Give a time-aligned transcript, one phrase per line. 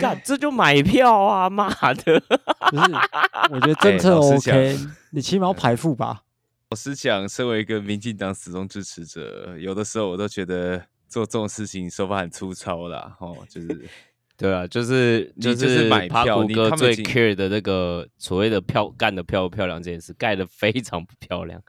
[0.00, 1.50] 干这就买票啊！
[1.50, 2.20] 妈的，
[2.70, 2.92] 不是，
[3.50, 4.78] 我觉得政策 OK，
[5.10, 6.22] 你起码要排付吧。
[6.70, 13.88] 我是讲，身为一个民进党始终支持者，有的时候我都觉得做这种事情手法很粗糙啦，哦，就是
[14.38, 21.60] 对啊，就是你就是买票你最 care 的那个所谓的票干的漂不漂亮这件事，盖的非常不漂亮。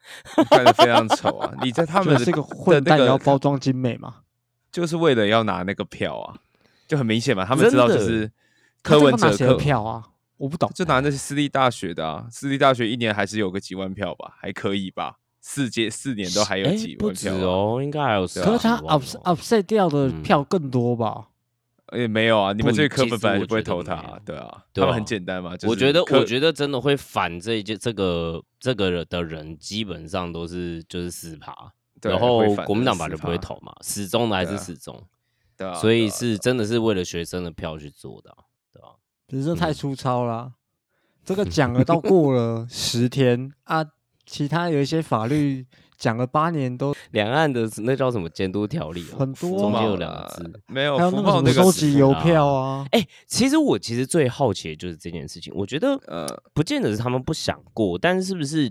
[0.50, 1.52] 盖得非常丑啊！
[1.61, 4.18] 你在他们 是这个混蛋要包装精美嘛。
[4.71, 6.38] 就是为了要拿那个票啊，
[6.88, 8.27] 就很明显嘛，他们知道就是
[8.81, 10.04] 他柯文哲的票啊？
[10.38, 10.70] 我不懂。
[10.76, 15.17] 就拿那些私立大学的啊，私立大学一年还是有个几万票吧，还可以吧？
[15.39, 21.27] 四届四年都还有哎几万票、啊，哦，应该还有可是他 up 哦 upset 掉的嗯票更多吧？
[21.91, 31.53] 也没有啊，你们不这个科其实本本来就不会投他、对啊，对啊他们很简单嘛，就是我觉得，我觉得真的会反这一届这个这个的人，基本上都是就是死爬，
[32.02, 35.00] 对然后国民党本来就不会投嘛，始终的还是始终，
[35.57, 38.38] 对啊，所以是真的是为了学生的票去做的啊，
[38.73, 38.95] 对吧？
[39.27, 40.53] 只是这太嗯粗糙啦。
[41.25, 43.86] 这个讲了 到过了十天啊，
[44.25, 45.66] 其他有一些法律
[45.97, 50.61] 讲了八年都两岸的那叫什么监督条例哦，很多中间有两个字。
[50.67, 58.69] 没有还有那个收集邮啊票啊，哎、其实我其实最好奇的就是这件事情，我觉得呃，不见得是他们不想过，但是是不是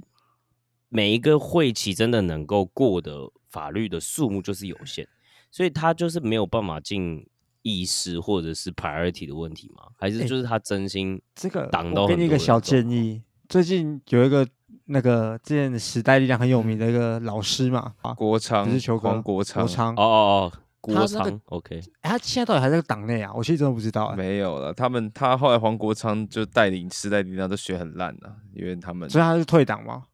[0.91, 3.17] 每一个会期真的能够过的
[3.49, 5.09] 法律的数目就是有限，
[5.53, 7.25] 所以他就是没有办法进
[7.61, 9.85] 议事或者是 priority 的问题吗？
[9.97, 14.45] 还是哎就是他真心这个挡到我给你一个小建议，最近有一个
[14.87, 23.31] 那个之前时代力量很有名的一个老师嘛，啊，国昌不是球哥国昌国昌哦，哦哦，国他那个昌 OK，哎他现在到底还在党内啊？
[23.33, 30.05] 我其实真的不知道哎，没有了，他们他后来黄国昌就带领时代力量都学很烂啊，因为他们所以他是退党吗？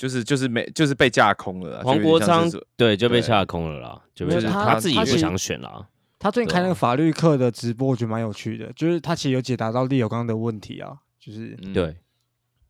[0.00, 5.86] 就是就是没就是被架空了啦，黄国昌对就被架空了啦，就被没有架他他自己不想选啦。
[6.18, 11.94] 他最近开那个法律课的直播，我觉得蛮有趣的，就是他其实有解答到利友刚刚的问题啊，就是嗯对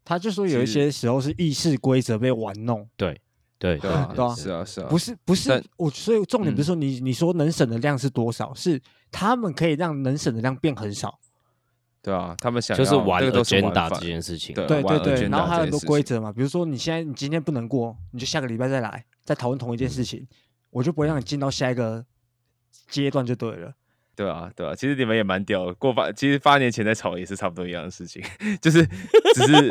[0.04, 3.20] 他就说有一些时候是议事规则被玩弄，对
[3.60, 8.82] 对对啊对啊是啊是啊，不是不是我，所以重点不是嗯说你你说能省的量是多少，是
[9.12, 11.20] 他们可以让能省的量变很少。
[12.02, 14.54] 对啊，他们想就是玩要那个都是玩 agenda 法这件事情。
[14.54, 20.26] 对对对然后还有很多规则嘛，比如说你现在你今天不能过，你就下个礼拜再来，再讨论同一件事情，
[20.70, 22.04] 我就不会让你进到下一个
[22.88, 23.74] 阶段就对了。
[24.16, 25.74] 对啊，对啊，其实你们也蛮屌的。
[25.74, 28.22] 过八，其实八年前在吵也是差不多一样的事情，
[28.60, 28.86] 就是
[29.34, 29.70] 只是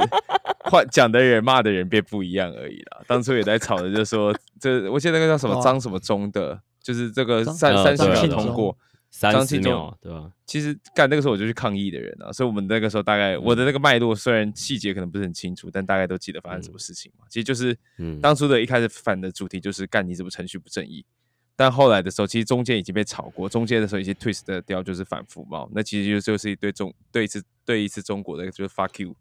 [0.66, 3.02] 换讲的人骂的人变不一样而已啦。
[3.08, 8.78] 当初也在吵的，就是说这我记得那个叫什么哦张什么忠的，就是这个三三十秒通过。
[9.12, 10.32] 三十秒，对吧？
[10.46, 17.26] 其实干那个时候我就去抗议的人啊，所以我们那个时候大概我的那个脉络虽然细节可能不是很清楚，但大概都记得发生什么事情嘛。
[17.28, 21.04] 其实就是嗯当初的一开始反的主题就是干你怎么程序不正义，
[21.56, 29.16] 但后来的时候，其实中间已经被炒过，中间的时候一些 twist 的掉就是反服贸，那其实就就是一对中对一次对一次中国的就是 fuck you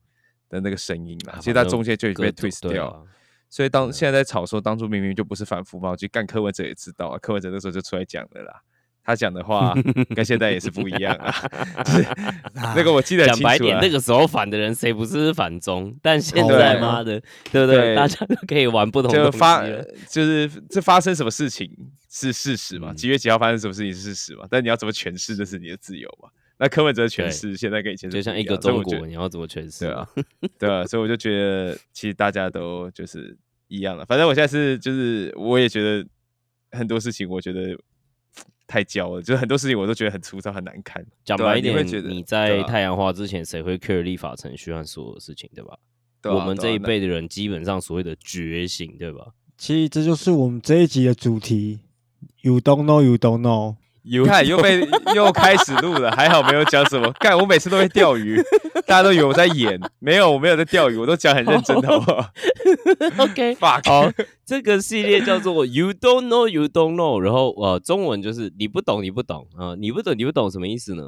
[0.48, 1.32] 的那个声音啦。
[1.34, 3.06] 啊其实它中间就已经被 twist 掉，
[3.48, 8.62] 所以当现在在吵说当初明明就不是反服贸，就干柯文哲也知道啊，柯文哲那时候就出来讲的啦。
[9.08, 9.74] 他讲的话
[10.14, 11.34] 跟现在也是不一样啊，
[11.82, 12.06] 就是
[12.76, 15.96] 那个我记得很讲白点，清楚啊那个时候反的人谁不是反中？
[16.02, 17.18] 但现哦在对妈的，
[17.50, 17.94] 对不对？
[17.96, 19.64] 大家都可以玩不同的就发。
[20.10, 21.70] 就是这发生什么事情
[22.10, 22.92] 是事实嘛？
[22.92, 24.44] 嗯几月几号发生什么事情是事实嘛？
[24.50, 26.28] 但你要怎么诠释，这是你的自由嘛？
[26.58, 29.86] 那柯文哲诠释现在跟以前是就像一个中国，你要怎么诠释？
[29.86, 30.06] 对啊，
[30.58, 33.34] 对啊，所以我就觉得其实大家都就是
[33.68, 34.04] 一样的。
[34.04, 36.06] 反正我现在是就是我也觉得
[36.72, 37.74] 很多事情，我觉得
[38.68, 41.04] 太焦了，就是很多事情我都觉得很粗糙很难看。
[41.24, 45.76] 讲白一点，你会觉得你对啊在太阳花之前，谁会 care 立法程序和所有的事情，对吧？
[46.22, 49.32] 对啊我们这一辈的人，基本上所谓的觉醒，对吧？
[49.56, 51.80] 其实这就是我们这一集的主题。
[52.42, 53.76] You don't know, you don't know。
[54.10, 54.80] 你看又被
[55.14, 57.12] 又开始录了，还好没有讲什么。
[57.20, 58.40] 干，我每次都会钓鱼，
[58.86, 62.30] 大家都以为我在演，没有，我没有在钓鱼，我都讲很认真的，好不好
[63.24, 64.10] OK，？fuck， 好，
[64.46, 69.46] 这个系列叫做 You Don't Know, You Don't Know，然后呃，中文就是你不懂，你不懂。
[69.56, 71.02] 啊、呃你不懂，你不懂什么意思呢？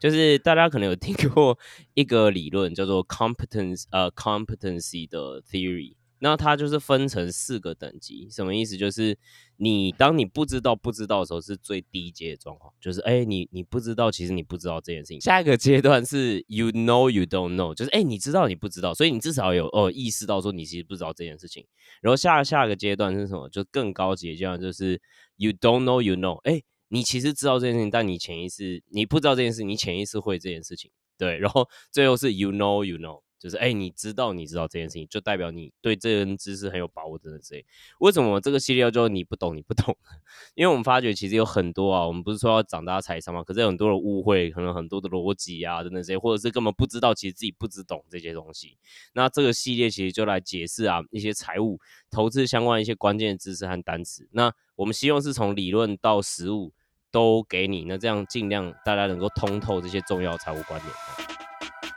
[0.00, 1.58] 就是大家可能有听过
[1.92, 8.76] 一个理论叫做 competence 呃 competency 的 theory，那它就是分成四个等级，什么意思？
[8.76, 9.16] 就是
[9.56, 15.20] 你当你不知道不知道的时候是最低阶的状况，就是哎、你你不知道，其实你不知道这件事情。
[15.20, 21.64] 下一个阶段是 you know you don't know，就是哎、你知道你不知道，所以你至少有哦意识到说你其实不知道这件事情。
[22.00, 23.48] 然后下下个阶段是什么？
[23.48, 25.00] 就更高级的阶段，就是
[25.36, 30.90] you don't know you know，哎，你其实知道这件事情，但你潜意识你不知道这件事，你潜意识会这件事情。
[31.16, 37.64] 对，然后最后是 you know you know，就是哎，你知道你知道这件事情，就代表你对这件知识很有把握，真的之类。
[38.00, 39.96] 为什么这个系列叫你不懂你不懂？
[40.54, 48.76] 因为我们发觉其实有很多啊，我们不是说要长大财商嘛，可是有很多人误会，可能很多的逻辑啊等等这些，或者是根本不知道，其实自己不知懂这些东西。
[49.12, 51.78] 那这个系列其实就来解释啊一些财务
[52.10, 54.28] 投资相关一些关键的知识和单词。
[54.32, 56.72] 那我们希望是从理论到实物
[57.10, 61.37] 都给你，那这样尽量大家能够通透这些重要财务观念。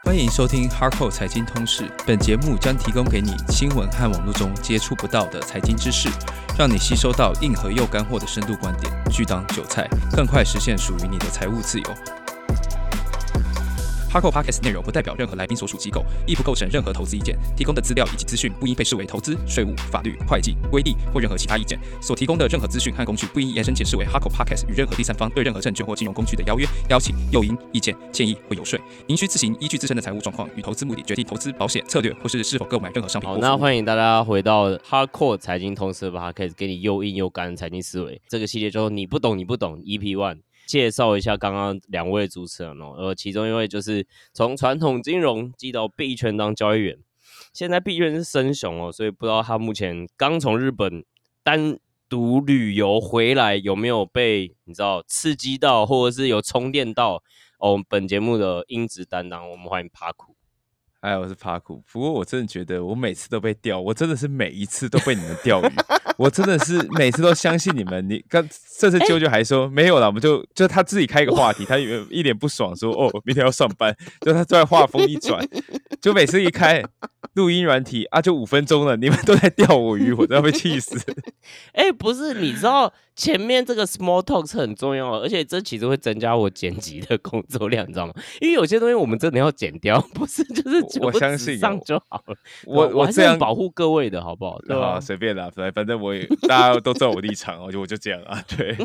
[0.04, 1.88] 欢迎收听哈寇财经通识。
[2.08, 6.10] 本节目将提供给你新闻和网络中接触不到的财经知识，
[6.58, 11.96] 让你吸收到硬核又干货的深度观点，拒当韭菜，更快实现属于你的财务自由。
[14.12, 17.40] H a r k o Podcast 内容不代表任何来宾所属机构，亦不构成任何投资意见。
[17.56, 21.80] 提供的资料以及资讯不应被视为投资、税务、法律、会计、规例或任何其他意见。
[22.02, 28.78] 所提供的任何资讯和工具不应延伸解释为 h a r k o Podcast 与任何第三方对任何证券或金融工具的邀约、邀请、诱因、意见、建议或游说。
[29.08, 33.30] 您需自行依据自身的财务状况与投资目的，决定投资、保险策略或是是否购买任何商品。
[33.30, 38.22] 好，那欢迎大家回到 Hardcore 财经通识 Podcast，给你又硬又干的财经思维。
[38.28, 40.40] 这个系列叫做你不懂你不懂 EP One。
[40.72, 46.98] 介绍一下刚刚两位主持人哦，呃，其中一位就是从传统金融进到币圈当交易员，
[47.52, 51.04] 现在币圈是生熊哦，所以不知道他目前刚从日本
[51.44, 51.78] 单
[52.08, 57.22] 独旅游回来有没有被你知道刺激到，或者是有充电到
[57.60, 57.84] 哦。
[57.90, 60.38] 本节目的音质担当，我们欢迎帕库。
[61.02, 61.84] 哎，我是帕库。
[61.92, 65.72] 不过我真的觉得我每次都被钓，我真的是每一次都被你们钓鱼，
[66.16, 68.08] 我真的是每次都相信你们。
[68.08, 73.96] 你刚这次啾啾还说没有了，我们就就他自己开一个话题，他有一脸不爽说哦，明天要上班。
[74.20, 75.44] 就他突然话锋一转，
[76.00, 76.84] 就每次一开
[77.34, 81.00] 录音软体啊，就五分钟了，你们都在钓我鱼，我都要被气死。
[81.74, 82.92] 哎，不是，你知道。
[83.14, 88.14] 前面这个 small talk 是很重要的，而且这其实会增加我剪辑的工作量，你知道吗？
[88.40, 92.36] 因为有些东西我们真的要剪掉，不是就是我相信上就好了。
[92.66, 94.58] 我我这样保护各位的好不好？
[94.66, 95.00] 对吧？
[95.00, 98.44] 随便啦，反反正我也大家都知道我立场，我就我就这样啊。
[98.48, 98.76] 对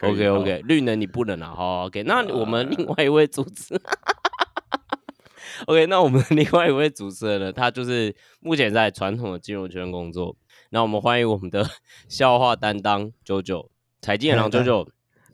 [0.00, 1.52] ，OK OK，绿能你不能啊。
[1.54, 3.78] 好，OK，那我们另外一位主持
[5.66, 10.34] ，OK，那我们另外一位主持人呢，他就是目前在传统的金融圈工作。
[10.74, 11.68] 那我们欢迎我们的
[12.08, 13.70] 笑话担当九九。
[14.00, 14.88] 财经野狼九九，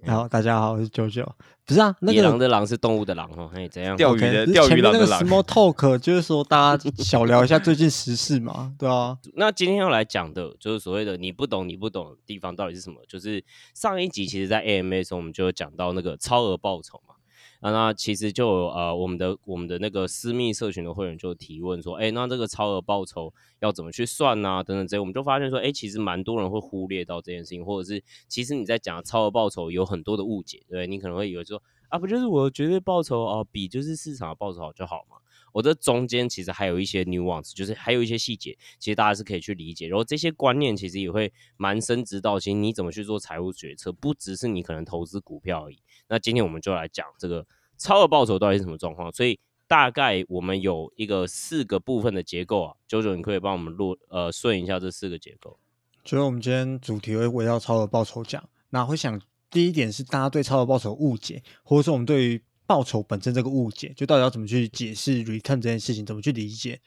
[0.05, 1.33] 好，大家好，我是九九。
[1.65, 3.49] 不是啊，野狼的狼是动物的狼哦。
[3.55, 3.97] 嘿，怎样？
[3.97, 5.21] 钓鱼的钓鱼狼的狼。
[5.25, 9.17] Small talk 就是说大家小聊一下最近时事嘛，对啊。
[9.37, 13.01] 那今天要来讲的就是所谓的你不懂你不懂的地方到底是什么？
[13.07, 13.45] 就是
[13.75, 17.15] 上一集其实，在 AMA 的时候我们就有讲到那个超额报酬嘛。
[17.61, 24.63] 啊，那其实就呃，我们的我们的那个私密社群的会员就提问说，哎，那这个超额报酬要怎么去算呢？
[24.63, 35.17] 等等这些，我们就发现说，哎，其实蛮多人会忽略到这件事情，或者是其实你在讲超额报酬有很多的误解，对你可能会以为说，啊，不就是我绝对报酬啊，比就是市场的报酬好就好嘛？
[35.59, 39.89] 我这中间其实还有一些 nuance，就是还有一些细节，其实大家是可以去理解。
[39.89, 45.79] 然后这些观念其实也会蛮深植到，其实你怎么去做财务决策，不只是你可能投资股票而已。
[46.07, 47.45] 那今天我们就来讲这个
[47.77, 49.11] 超额报酬到底是什么状况。
[49.13, 55.59] 所以大概我们有一个四个部分的结构啊，九九你可以帮我们录呃顺一下这四个结构。
[56.05, 58.49] 所以我们今天主题会围绕超额报酬讲。
[58.71, 59.21] 那会想
[59.51, 66.81] 第一点是大家对超额报酬误解，或者说我们对于报酬本身这个误解，就到底要怎么去解释 return 这件事情，怎么去理解？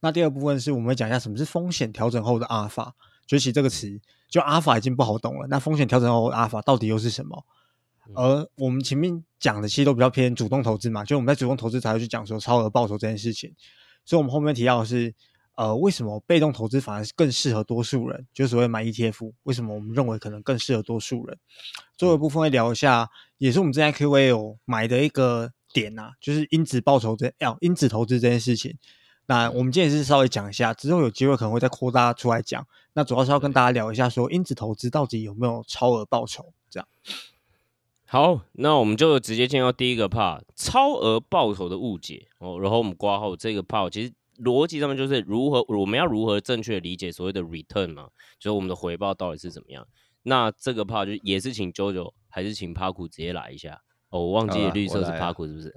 [0.00, 2.94] 那第二部分是我们会讲一下什么是风险调整后的阿尔法。
[3.26, 5.46] 崛起这个词，就阿尔法已经不好懂了。
[5.48, 7.44] 那风险调整后的阿尔法到底又是什么？
[8.16, 13.54] 而我们前面讲的其实都比较偏主动投资嘛，就我们在主动投资才会去讲说超额报酬这件事情。
[14.04, 15.14] 所以，我们后面提到的是，
[15.60, 18.26] 呃，为什么被动投资反而是更适合多数人？
[18.32, 21.36] 就所谓买 ETF，为什么我们认为可能更适合多数人？
[21.98, 23.10] 最后一部分会聊一下。
[23.36, 28.74] 也是我们之前 Q&A 有买的一个点呐，就是因子报酬这要因子投资这件事情。
[29.26, 32.66] 那我们今天是稍微讲一下，之后有机会可能会再扩大出来讲。
[32.94, 36.54] 那主要是要跟大家聊一下，说因子投资到底有没有超额报酬？
[36.70, 36.88] 这样。
[38.06, 42.58] 好，那我们就直接进入第一个 part，超额报酬的误解哦。
[42.58, 44.12] 然后我们挂号这个 part，其实
[44.42, 49.86] 逻辑上面就是如何我们要如何正确理解所谓的 return 嘛，就是我们的回报到底是怎么样。
[50.22, 52.12] 那这个 part 就也是请 JoJo。
[52.32, 53.76] 还是请帕库直接来一下
[54.10, 55.74] 哦，我忘记 绿色是帕库是不是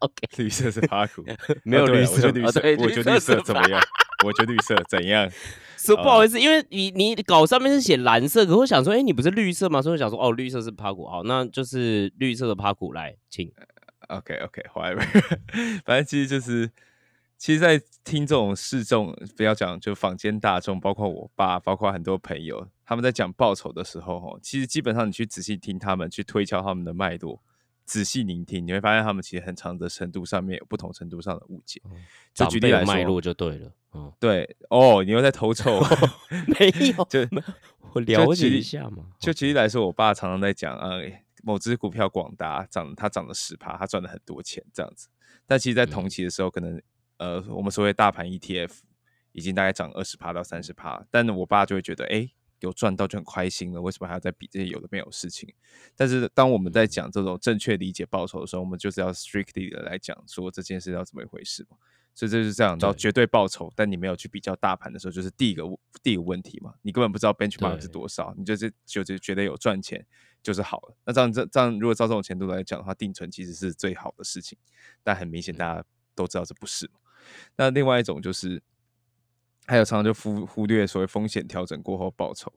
[0.00, 1.24] ？OK，绿色是帕库，
[1.62, 3.80] 没有绿色，绿色，我觉得绿色怎么样？
[4.26, 5.30] 我觉得绿色怎样？
[5.78, 9.80] 说不好意思，因为你你稿上面是写蓝色，可我想说，哎，你不是绿色吗？
[9.80, 13.48] 所以我想说，哦，绿色是帕库，好，那就是绿色的帕库来，请。
[14.08, 15.06] OK，OK，whatever，
[15.84, 16.68] 反正其实就是。
[17.38, 27.40] 其实，在听这种示众，不要讲就坊间大众，包括我爸，包括很多朋友，他们在讲报酬的时候，哈，其实基本上你去仔细听他们，去推敲他们的脉络，
[27.84, 31.80] 仔细聆听，你会发现他们其实很长的程度上面有不同程度上的误解。
[31.84, 31.92] 嗯
[32.34, 33.72] 就举例来说有脉络就对了。
[33.94, 35.80] 嗯，对哦，你又在偷臭。
[36.58, 36.66] 没
[36.96, 37.20] 有， 就
[37.92, 39.06] 我了解一下嘛。
[39.20, 41.04] 就举例来说，我爸常常在讲，呃，
[41.44, 45.08] 某只股票广达涨，它涨了十趴，他赚了很多钱这样子。
[45.46, 46.80] 但其实，在同嗯期的时候，可能
[47.18, 48.78] 呃，我们所谓大盘 ETF
[49.32, 55.52] 已经大概涨二十趴到三十趴，但是我爸就会觉得，哎，有赚到就很开心了，为什么还要再比这些有的没有的事情？
[55.94, 61.76] 但是，当我们在讲这种正确理解报酬的时候，我们就是要 strictly 的来讲说这件事要怎么一回事嘛。
[62.14, 65.62] 所以这就是这样到对绝对报酬，但你没有去比较大盘的时候，就是第一个
[66.02, 70.04] 第一个问题嘛，你根本不知道 benchmark 是多少，你就是就是觉得有赚钱
[70.42, 70.96] 就是好了。
[71.04, 74.58] 那这样这这样，如果照这种程度来讲的话，定存其实是最好的事情，
[75.04, 75.84] 但很明显大家
[76.16, 76.98] 都知道这不是嘛。
[77.56, 78.62] 那另外一种就是，
[79.66, 82.52] 还有常常就忽忽略所谓风险调整过后报酬。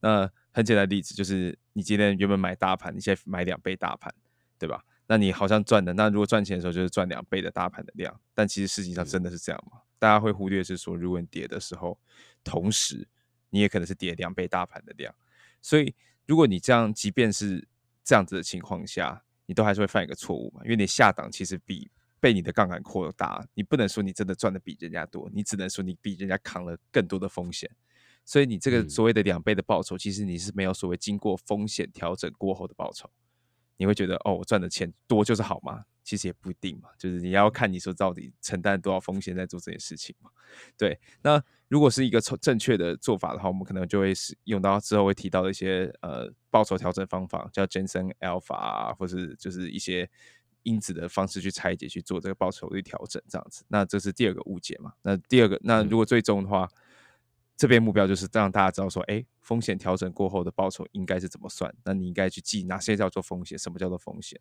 [0.00, 4.14] 那很简单的例子就是，你今天原本买大盘，你现在买两倍大盘，
[4.58, 4.84] 对吧？
[5.06, 9.78] 那你好像赚的，那如果赚钱的时候就是赚两倍的大盘的量，但其实事情上真的是这样吗？
[9.98, 11.98] 大家会忽略是说，如果你跌的时候，
[12.42, 13.08] 同时
[13.50, 15.14] 你也可能是跌两倍大盘的量，
[15.62, 15.94] 所以
[16.26, 17.66] 如果你这样，即便是
[18.04, 21.88] 这样子的情况下，你都还是会犯一个错误嘛，因为你下档其实比
[22.20, 27.70] 被你的杠杆扩大，你不能说你真的赚的比人家多，你只能说你比人家扛了更多的风险。
[28.24, 33.08] 所以你这个嗯所谓的两倍的报酬，其实你是没有所谓经过风险调整过后的报酬。
[33.76, 35.84] 你会觉得哦，我赚的钱多就是好吗？
[36.02, 40.30] 其实也不一定嘛，就是你要看你说到底承担多少风险在做这件事情嘛。
[40.78, 50.08] 对，那如果是一个正正确的做法的话，我们可能就会是用到之后会提到的一些呃报酬调整方法，叫 Jensen Alpha 啊，或是就是一些
[50.66, 53.64] 因子的方式去拆解去做这个报酬率调整这样子。
[53.68, 54.92] 那这是第二个误解嘛？
[55.02, 56.68] 那第二个，那如果最终的话。
[57.58, 61.74] 这边目标就是让大家知道说，哎，风险调整过后的报酬应该是怎么算？
[61.86, 64.38] 那你应该去记哪些叫做风险，什么叫做风险？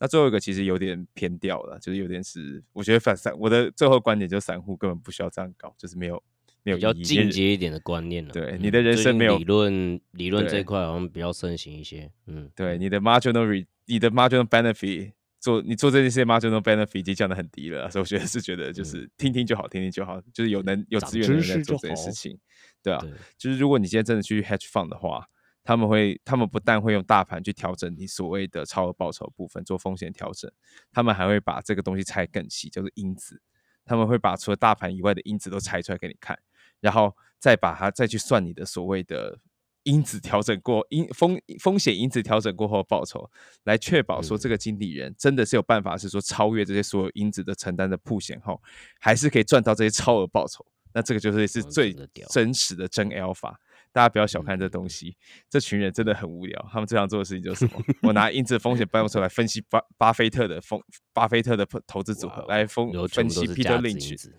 [0.00, 6.20] 那最后一个其实有点偏掉了，就是有点是我觉得反散，我的最后观点就是散户根本不需要这样搞，就是没有
[6.64, 8.32] 没有比较意义进阶一点的观念了。
[8.32, 12.10] 嗯对你的人生没有理论，理论这一块好像比较盛行一些。
[12.26, 22.38] 嗯，对你的 marginal re, 你的 marginal benefit 做你做这件事情 marginal benefit 已经降得很低了，所以我觉得是觉得就是听听就好，听听就好，就是有能有长资源的人在做这件事情，
[22.82, 25.26] 对啊，对，就是如果你今天真的去 hedge fund 的话，
[25.62, 30.50] 他们会，他们不但会用大盘去调整你所谓的超额报酬部分做风险调整，
[30.92, 33.40] 他们还会把这个东西拆更细，叫做因子。
[33.84, 36.36] 他们会把除了大盘以外的因子都拆出来给你看，
[36.80, 39.38] 然后再把它再去算你的所谓的
[39.86, 43.30] 因子调整过因风风险因子调整过后的报酬，
[43.64, 48.60] 来确保说这个经理人真的是有办法是说超越这些所有因子的承担的铺险后，
[48.98, 50.66] 还是可以赚到这些超额报酬。
[50.92, 51.94] 那这个就是是哦最
[52.30, 53.54] 真实的真 alpha，
[53.92, 55.14] 大家不要小看这嗯东西。
[55.48, 57.84] 这群人真的很无聊，他们最常做的事情就是什么？
[58.02, 60.80] 我拿因子风险报酬来分析巴巴菲特的风
[61.12, 64.30] 巴菲特的投资组合，来分分析 Peter Lynch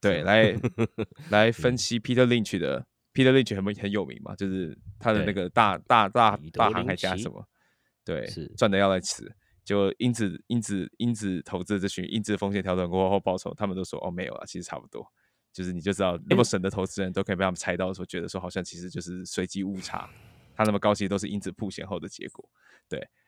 [0.00, 0.58] 对，来
[1.30, 2.86] 来分析 Peter Lynch 的
[3.18, 7.44] Peter Lynch 很很有名嘛，就是他的那对个大大大大航海家什么，
[8.04, 9.28] 对是，赚的要来吃。
[9.64, 15.04] 就因子因子因子投资这群因子风险调整过后报酬，他们都说哦没有啊，其实差不多。
[15.52, 20.08] 就是你就知道那么省的投资人都可以被他们猜到的时候，觉得说好像其实就是随机误差，
[20.54, 22.48] 他那么高其实都是因子铺险后的结果。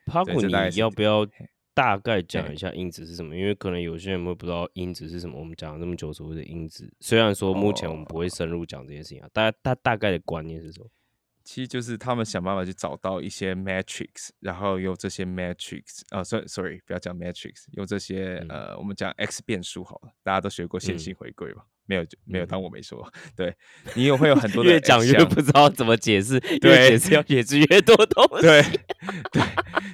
[0.05, 1.27] 帕古，这大概你要不要
[1.73, 3.35] 大概讲一下因子是什么？
[3.35, 5.39] 因为可能有些人会不知道因子是什么。
[5.39, 10.87] 我们讲了那么久所谓的因子，虽然说目前我们不会深入讲这件事情啊，大大大概的观念是什么？
[11.43, 21.63] 其实就是他们想办法去找到一些 matrix，然后用这些 matrix，啊，sorry sorry，不要讲 matrix，用这些、嗯呃，我们讲 x 变数好了，大家都学过线嗯性回归吧？
[21.87, 23.11] 没有就没有，嗯当我没说。
[23.35, 23.53] 对
[23.95, 28.43] 你有会有很多的 越讲越不知道怎么解释，越对解释要解释越多东西。
[28.43, 28.61] 对
[29.31, 29.41] 对，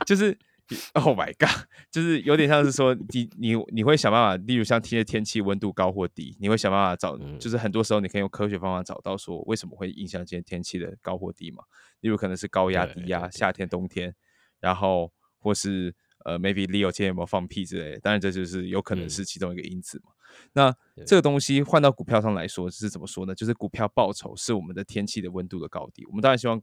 [0.05, 0.38] 就是
[0.93, 11.63] Oh my God，就是有点像是说你你你会想办法，例如像天天气温度高或低，你会想办法找，嗯就是很多时候你可以用科学方法找到说为什么会影响今天天气的高或低嘛。
[12.01, 14.13] 例如可能是高压、低压，夏天、冬天，
[14.59, 15.95] 然后或是
[16.25, 20.12] 呃 maybe Leo 今天有没有放屁之类的，当然这就是有可能嗯是其中一个因子嘛。
[20.51, 23.33] 那这个东西换到股票上来说是怎么说呢？
[23.33, 26.62] 就是股票报酬是我们的天气的温度的高低，我们当然希望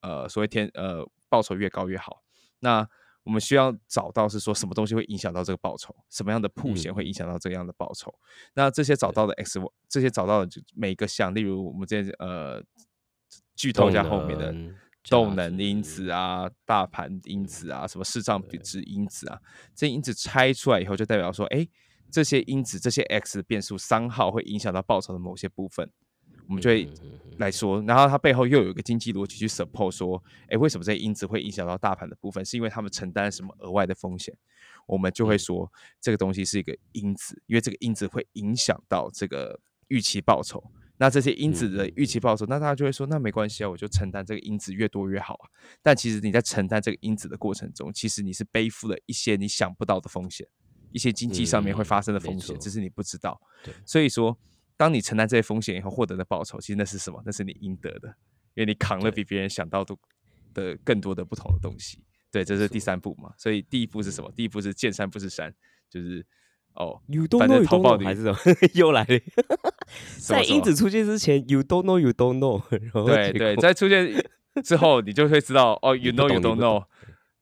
[0.00, 2.22] 呃所谓天呃报酬越高越好。
[2.60, 2.88] 那
[3.24, 8.14] 我们需要找到是说什么东西会影响到这个报酬，什么样的铺险会嗯影响到这样的报酬。
[8.54, 12.62] 那这些找到的 X，这些找到的就每一个项，例如我们这些呃
[13.56, 19.40] 剧透一下后面的能动能因子啊、大盘因子啊、什么市账比值因子啊，
[19.74, 21.66] 这些因子拆出来以后，就代表说，哎，
[22.10, 25.90] 这些因子这些 X 的变数三号会影响到报酬的某些部分。
[26.48, 26.88] 我们就会
[27.38, 32.44] 来说，然后它背后又有一个经济逻辑去 support 说，哎，为什么这些因子会影响到大盘的部分？
[32.44, 34.36] 是因为他们承担了什么额外的风险？
[34.86, 35.70] 我们就会说
[36.00, 39.58] 这个东西是一个因子，因为这个因子会影响到这个
[39.88, 40.62] 预期报酬。
[40.96, 45.50] 那这些因子的预期报酬，那大家就会说，那没关系啊，我就承担这个因子越多越好啊。
[45.82, 50.46] 但其实你在承担这个因子的过程中，其实你是背负了一些你想不到的风险，
[50.92, 53.40] 一些经济上面会发生的风险，嗯只是你不知道。
[53.84, 54.38] 所以说，
[54.76, 57.22] 当你承担这些风险以后获得的报酬，其实那是什么？
[57.24, 58.08] 那是你应得的，
[58.54, 59.96] 因为你扛了比别人想到的
[60.52, 62.02] 的更多的不同的东西。
[62.30, 63.32] 对，这是第三步嘛。
[63.38, 64.30] 所以第一步是什么？
[64.34, 65.54] 第一步是见山不是山，
[65.88, 66.24] 就是
[66.74, 68.38] 哦，You don't 反 know 投报率还是什么？
[68.74, 69.20] 又来了，
[70.18, 72.60] 在因子出现之前，You don't know you don't know，
[73.06, 74.12] 对对，在出现
[74.64, 76.84] 之后，你就会知道哦，you know you don't know。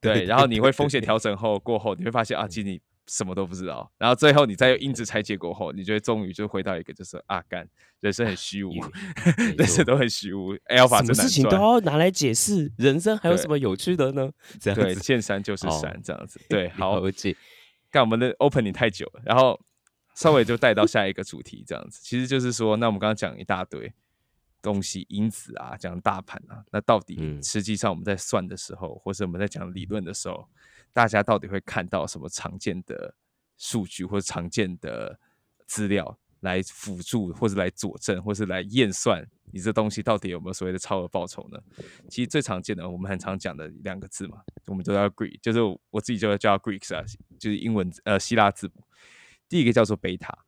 [0.01, 3.91] 对，然后你会风险调整后过后，你会发现啊，其实你什么都不知道。
[3.99, 7.69] 然后最后你再用因子拆解过后，你就会终于就回到一个就是啊，干，
[8.01, 11.57] 人生很虚无，没 人生都很虚无，alpha 什么事情都。
[11.57, 14.31] 要拿来解释，人生还有什么有趣的呢？
[14.61, 16.41] 这样对，子，见山就是哦山，这样子。
[16.49, 17.37] 对，好，了解。
[17.91, 19.61] 干我们的 opening 太久了，然后
[20.15, 23.93] 稍微就带到下一个主题，这样子，其实就是说，那我们刚刚讲一大堆
[24.63, 30.49] 东西，因子啊，讲大盘啊，那到底嗯实际上我们在算的时候，或是我们在讲理论的时候，
[30.93, 33.15] 大家到底会看到什么常见的
[33.57, 35.19] 数据或者常见的
[35.67, 41.59] 资料来辅助，或是来佐证，或是来验算你这东西到底有没有所谓的超额报酬呢？
[42.09, 47.05] 其实最常见的，我们很常讲的两个字嘛，我们都叫 Greek，就是我自己就叫 Greeks 啊，
[47.39, 48.85] 就是英文呃希腊字母。
[49.49, 50.47] 第一个叫做贝塔，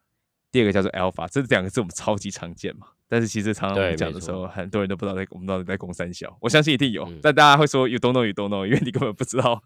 [0.51, 2.89] 第二个叫做 alpha，这两个字我们超级常见嘛。
[3.09, 6.37] 但是其实常常讲的时候，很多人都不知道在我们到底在攻三小。
[6.41, 9.63] 我相信一定有，嗯但大家会说 you don't know you don't know，因为你根本不知道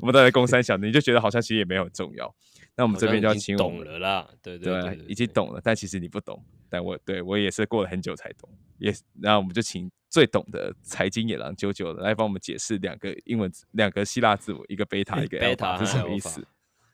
[0.00, 2.34] 我们到底在攻三小， 你就觉得好像其实也没有很重要。
[2.76, 6.42] 那我们这边就要请我懂了啦，对对对，已经懂了，但其实你不懂。
[6.70, 16.46] 但我对我也是过了很久才懂，也然后我们就请最懂的财经野狼九九来帮我们解释两个英文字两个希腊字母，一个贝塔，一个 Beta alpha 是什么意思？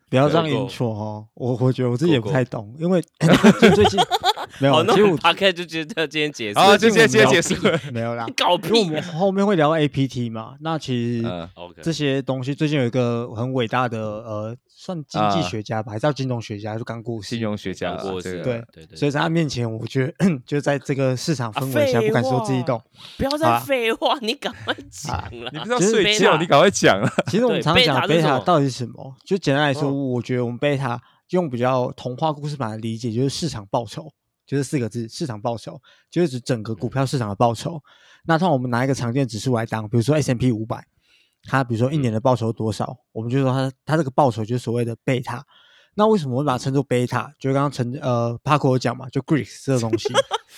[0.09, 3.03] 不要这样够够 intro 哦，我我觉得我自己也不太懂，因为
[3.61, 4.01] 就最近
[4.61, 7.81] 没，有，其实我那我们 p o d 就觉得今天结束，啊，就最近我们聊直接直接结束了。
[7.93, 11.49] 没有啦， 搞因为我们后面会聊 APT 嘛，那其实
[11.83, 18.23] 这些东西最近有一个很伟大的呃，算经济啊学家吧，还是叫金融学家，就刚过世金融学家对。
[18.45, 20.15] 对对，所以在他面前，我觉得
[20.47, 22.83] 就在这个市场啊氛围下，不敢说自己废懂。
[23.19, 25.51] 不要再废话，你赶快讲了。
[25.53, 27.11] 你不是要其实睡觉，你赶快讲了！
[27.27, 29.15] 其实我们常常讲贝塔到底是什么？
[29.25, 30.99] 就简单来说，嗯我觉得我们 beta
[31.31, 34.11] 用比较童话故事版的理解，就是市场报酬，
[34.47, 35.81] 就是四个字：市场报酬，
[36.11, 37.83] 就是指整个股票市场的报酬。
[38.25, 40.87] 那通常我们拿一个常见指数来当，比如说 S M P 五百，
[41.45, 45.45] 它比如说一年的报酬多少，我们就说它它这个报酬就是所谓的贝塔。
[45.97, 47.33] 那为什么会把它称作贝塔？
[47.39, 50.09] 就是刚刚陈呃 Paco 有讲嘛，就 Greeks 这个东西，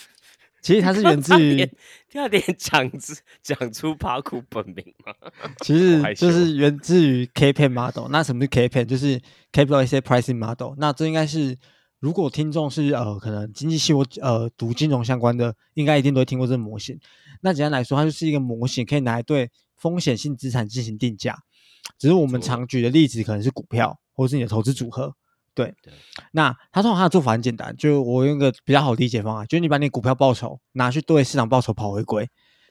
[0.62, 1.70] 其实它是源自于
[2.08, 5.12] 第二点讲出讲出帕库本名嘛？
[5.60, 8.08] 其实就是源自于 K pen model。
[8.08, 8.84] 那什么是 K pen？
[8.86, 9.20] 就是
[9.52, 10.74] capital asset pricing model。
[10.78, 11.58] 那这应该是
[11.98, 16.98] 如果听众是呃可能经济系或呃读金融相关的，应该一定都会听过这个模型。
[17.40, 21.38] 那简单来说，它就是一个模型，可以拿来对风险性资产进行定价。
[21.98, 25.14] 只是我们常举的例子可能是股票，或是你的投资组合。
[25.54, 25.90] 对，对
[26.32, 32.28] 那他通常他的做法很简单，就我用一个比较好理解方法，就是你把你股票报酬拿去对市场报酬跑回归，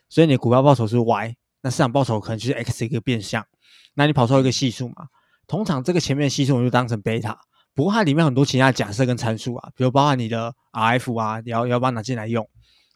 [0.08, 3.44] 所以你的股票报酬是 Y，那市场报酬可能就是 X 的一个变相，
[3.96, 5.08] 那你跑出一个系数嘛，
[5.48, 7.40] 通常这个前面的系数我们就当成贝塔，
[7.76, 12.50] 不过它里面很多其他假设跟参数啊，比如包含你的 RF 啊，你要你要把它拿进来用，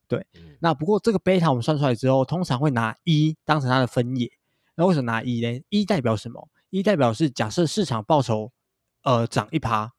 [0.08, 4.32] 对嗯，那不过这个贝塔我们算出来之后，通常会拿一当成它的分野，
[4.76, 5.62] 那为什么拿一呢？
[5.70, 6.48] 一代表什么？
[6.70, 8.52] 一代表是假设市场报酬
[9.04, 9.92] 呃涨一趴，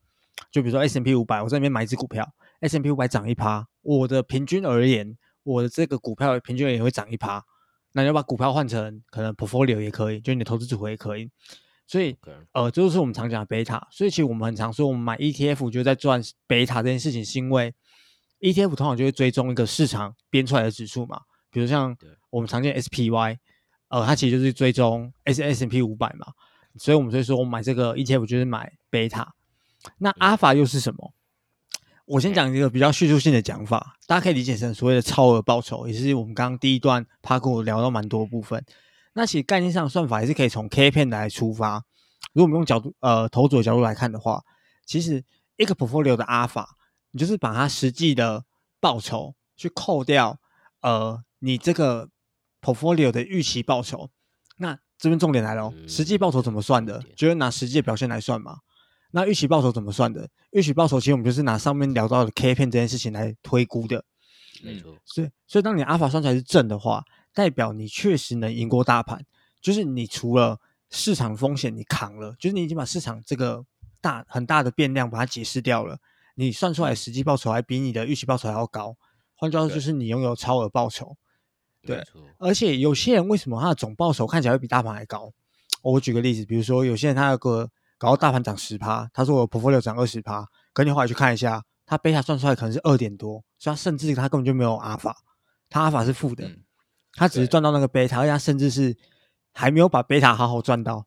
[0.51, 2.27] 就比如说 S M P 五百，我在那边买一只股票
[2.61, 7.45] ，S M P 五百涨一趴，我的平均而言，我的这个股票平均而言会涨一趴。
[7.93, 11.29] 那你要把股票换成可能 portfolio 也可以，就你的投资组合也可以。
[11.91, 12.17] 所以
[12.53, 13.85] 呃，这就是我们常讲的贝塔。
[13.91, 17.75] 所以其实我们很常说，我们买 ETF 就在赚贝塔这件事情，是因为
[18.39, 21.97] ETF 通常就会追踪一个市场编出来的指数嘛，比如像
[22.31, 23.39] 我们常见 SPY，
[23.89, 26.29] 呃，它其实就是追踪 S S P 五百嘛，
[26.79, 29.35] 所以我们所以说我买这个 ETF 就是买贝塔。
[29.99, 31.13] 那阿法又是什么？
[32.05, 38.65] 我先讲一个比较叙述性的讲法，大家可以理解成所谓的超额报酬，也是我们刚刚第一段 p a 我聊到蛮多部分。
[39.13, 41.85] 那其实概念上算法也是可以从 K 片来出发。
[42.33, 44.43] 如果我们用角度呃投组的角度来看的话，
[44.87, 45.25] 其实
[45.57, 46.77] 一个 portfolio 的阿法，
[47.11, 48.45] 你就是把它实际的
[48.79, 50.39] 报酬去扣掉
[50.81, 52.09] 呃你这个
[52.61, 54.11] portfolio 的预期报酬。
[54.59, 57.03] 那这边重点来了哦，实际报酬怎么算的？
[57.17, 58.59] 就是拿实际的表现来算嘛。
[59.13, 60.29] 那预期报酬怎么算的？
[60.53, 64.05] 预期报酬其实我们就是拿上面聊到的 K 片这件事情来推估的。
[64.63, 67.03] 没错，所以，所以当你阿法算出来是正的话，
[67.35, 69.25] 代表你确实能赢过大盘。
[69.61, 73.65] 就是你除了市场风险你扛了，就是你已经把市场这个
[74.01, 75.99] 大很大的变量把它解释掉了，
[76.35, 78.97] 你算出来实际报酬还比你的预期报酬还要高。
[79.35, 81.17] 换句话说，就是你拥有超额报酬。
[81.83, 82.03] 对，
[82.39, 85.33] 而且有些人为什么他的总报酬看起来会比大盘还高？
[85.83, 95.17] 我举个例子，比如说有些人他有个搞到大盘涨十趴，他说我 portfolio 涨二十趴，可你后来去看一下，他贝塔算出来可能是二点多，所以他甚至他根本就没有阿法，
[95.71, 96.63] 他阿法是负的，嗯
[97.15, 98.97] 他只是赚到那个贝塔，而且他甚至是
[99.53, 101.07] 还没有把贝塔好好赚到，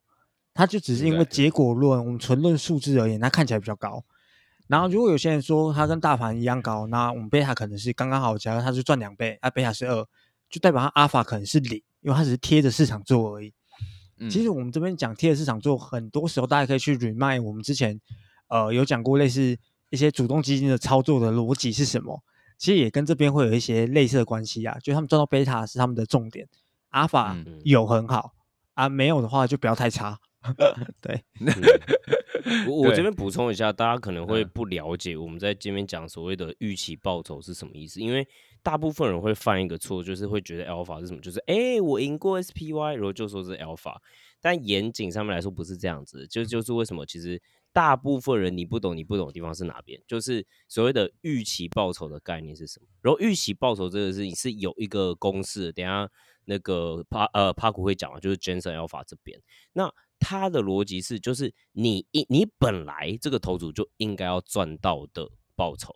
[0.54, 4.04] 他就只是因为结果论，我们纯论数字而言，它看起来比较高。
[4.68, 10.06] 然后如果有些人说它跟大盘一样高，那我们贝塔可能是刚刚好，假如它是赚两倍，啊贝塔是二，
[10.50, 13.54] 就代表他阿法可能是零，因为它只是贴着市场做而已。
[14.18, 18.00] 嗯其实我们这边讲贴着市场做，很多时候大家可以去 remind 我们之前
[18.48, 19.58] 呃有讲过类似
[19.90, 22.24] 一些主动基金的操作的逻辑是什么，
[22.64, 26.48] 其实也跟这边会有一些类似的关系啊，就他们赚到贝塔是他们的重点，
[26.92, 27.60] 阿法嗯。
[27.66, 28.32] 有很好、
[28.76, 30.18] 啊，没有的话就不要太差。
[31.02, 31.48] 对，嗯
[32.66, 33.02] 我我这对。
[33.02, 34.50] 边补充一下，大家可能会嗯。
[34.54, 38.26] 不了解我们在这边讲所谓的预期报酬是什么意思，因为
[38.62, 43.94] 大部分人会犯一个错，就是会觉得 alpha 是什么，就是哎、诶我赢过 SPY，然后就说是 alpha，
[44.44, 56.10] 但严谨上面来说不是这样子，就就是为什么其实大部分人你不懂你不懂的地方是哪边，就是所谓的预期报酬的概念是什么，然后预期报酬这个事情是有一个公式，等下
[56.44, 59.42] 那个帕呃帕古会讲啊，就是 Jensen Alpha 这边。
[59.72, 65.96] 那它的逻辑是，就是你一你本来这个投组就应该要赚到的报酬，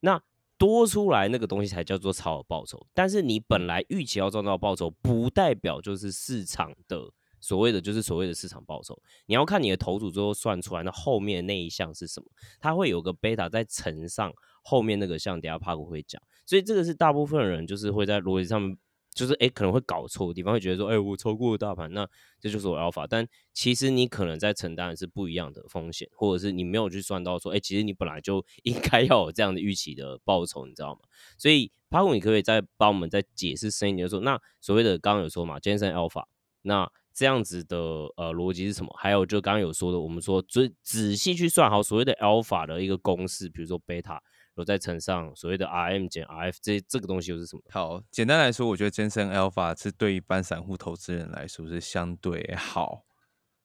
[0.00, 0.22] 那
[0.58, 2.86] 多出来那个东西才叫做超额报酬。
[2.94, 7.10] 但是你本来预期要赚到报酬，不代表就是市场的
[7.46, 9.00] 所谓的就是所谓的市场报酬。
[9.26, 12.26] 你要看你的投组最后算出来，那后面那一项是什么？
[12.58, 14.32] 它会有个贝塔在乘上
[14.62, 16.20] 后面那个项，等下帕古会讲。
[16.44, 18.76] 所以这个是大部分人就是会在逻辑上面。
[19.16, 22.06] 就是诶可能会搞错的地方，会觉得说，诶我超过了大盘，那
[22.38, 23.06] 这就是我 alpha。
[23.08, 31.00] 但其实你可能在承担的是不一样的风险，或者是你没有去算到说，诶其实你本来就应该要有这样的预期的报酬，你知道吗？
[31.38, 36.26] 所以帕古，你可不可以再帮我们再解释深一点，就说那所谓的刚刚有说嘛，Jensen alpha，
[36.60, 37.76] 那这样子的
[38.16, 38.94] 呃逻辑是什么？
[38.98, 44.22] 还有就刚刚有说的，我们说仔仔细去算好所谓的 alpha 的一个公式，比如说贝塔。
[44.56, 47.62] 然后再乘上所谓的 RM 减 RF，这这个东西又是什么？
[47.68, 53.04] 好，简单来说，我觉得 Jensen Alpha 是对一般散户投资人来说是相对好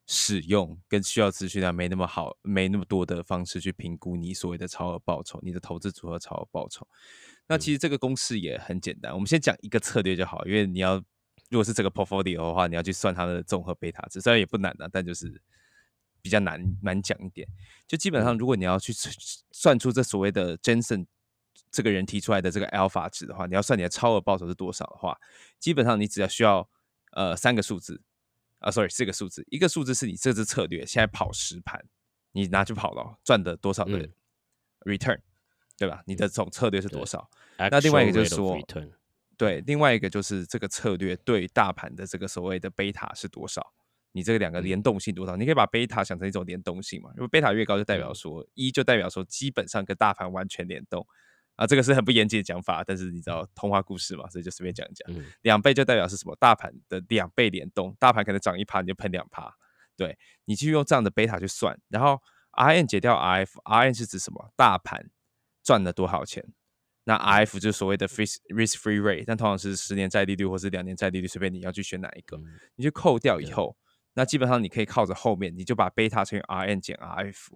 [0.06, 6.86] 使用，跟需要资讯量没那么好、没那么多的方式去评估你所谓的超额报酬，你的投资组合超额报酬。
[7.48, 11.02] 那其实这个公式也很简单，我们先讲一个策略就好，因为你要
[11.52, 15.40] 如果是这个 portfolio 的话，你要去算它的综合贝塔值，虽然也不难啊，但就是
[16.22, 17.48] 比较难难讲一点。
[17.86, 18.94] 就基本上，如果你要去
[19.52, 21.06] 算出这所谓的 Jensen
[21.70, 25.20] 这个人提出来的这个 alpha 值的话，你要算你的超额报酬是多少的话，
[25.60, 26.68] 基本上你只要需要
[27.12, 28.02] 呃三个数字
[28.60, 31.84] 啊，sorry 四个数字，一个数字是你这支策略现在跑十盘，
[32.32, 34.14] 你拿去跑了赚的多少的嗯
[34.86, 35.20] return，、
[35.78, 36.02] 对吧？
[36.06, 37.30] 你的总策略是多少？
[37.58, 38.90] 那另外一个就是说 return
[39.42, 43.74] 对，另外一个就是这个策略对大盘的这个所谓的贝塔是多少？
[44.12, 45.36] 你这个两个联动性多少？
[45.36, 47.10] 你可以把贝塔想成一种联动性嘛？
[47.16, 51.04] 因为贝塔越高，就代表嗯说一就代表说基本上跟大盘完全联动
[51.56, 55.12] 啊，这个是很不严谨的讲法，但是你知道童话故事嘛，所以就随便讲一讲。
[55.12, 56.36] 嗯两倍就代表是什么？
[56.40, 59.52] 大盘的两倍联动，大盘可能涨一趴，你就喷两趴。
[59.98, 64.54] 对你继续用这样的贝塔去算，然后 RN 解掉 RF，RN 是指什么？
[64.56, 65.10] 大盘
[65.64, 66.46] 赚了多少钱？
[67.04, 72.44] 那 RF 就是所谓的 risk risk free rate，但通常是十年债利率或是两年债利率，随便你要去选哪一个，嗯
[72.76, 73.76] 你就扣掉以后，
[74.14, 77.48] 那基本上你可以靠着后面，你就把贝塔乘以 RN 减 RF，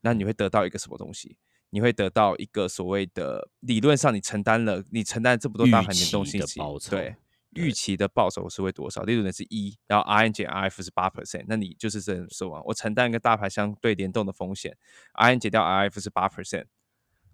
[0.00, 1.36] 那你会得到一个什么东西？
[1.70, 6.60] 你会得到一个所谓的理论上你承担了，你承担这么多大盘联动期性息
[6.90, 7.16] 对，
[7.50, 9.02] 预期的报酬是会多少？
[9.02, 14.76] 例如呢是一，然后 RN 减 RF 是八 percent，那你就是这样说嘛，我承担一个大盘相对联动的风险
[15.14, 16.66] ，RN 减掉 RF 是八 percent。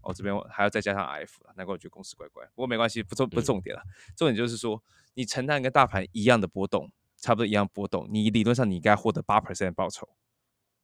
[0.03, 2.45] 哦，这边我还要再加上 RF，难怪我觉得公司怪怪。
[2.55, 3.83] 不过没关系，不重不重点了，
[4.17, 4.83] 重点就是说，
[5.15, 10.09] 你承担跟大盘一样的波动，差不多一样波动，你理论上你应该获得八 percent 报酬，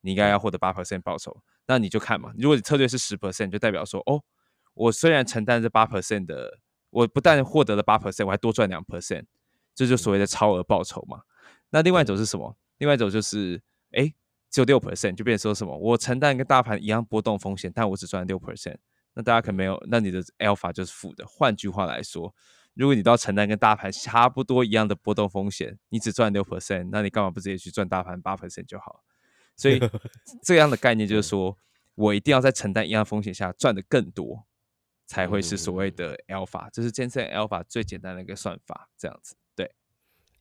[0.02, 1.42] 你应该要获得八 percent 报酬。
[1.66, 4.22] 那你就看嘛，如果你策略是十 percent，就代表说，哦，
[4.74, 9.24] 我虽然承担这八 percent 的，我不但获得了八 percent，我还多赚两 percent，
[9.74, 11.22] 这就所谓的超额报酬嘛。
[11.70, 12.56] 那另外一种是什么？
[12.78, 13.60] 另外一种就是，
[13.92, 14.14] 哎，
[14.50, 15.76] 只有六 percent，就变成说什么？
[15.76, 18.76] 我承担跟大盘一样波动风险，但我只赚六 percent。
[19.16, 21.26] 那大家可能没有，那你的 alpha 就是负的。
[21.26, 22.34] 换句话来说，
[22.74, 29.02] 如果你都要承担跟大盘差不多一样的波动风险，你只赚六 percent，那你干嘛不直接去赚大盘八 percent 就好？
[29.56, 29.80] 所以
[30.44, 31.56] 这样的概念就是说，
[31.94, 34.44] 我一定要在承担一样风险下赚的更多，
[35.06, 39.34] 才会是所谓的 alpha，这是 Jensen alpha 最简单的一个算法，这样子。
[39.54, 39.74] 对，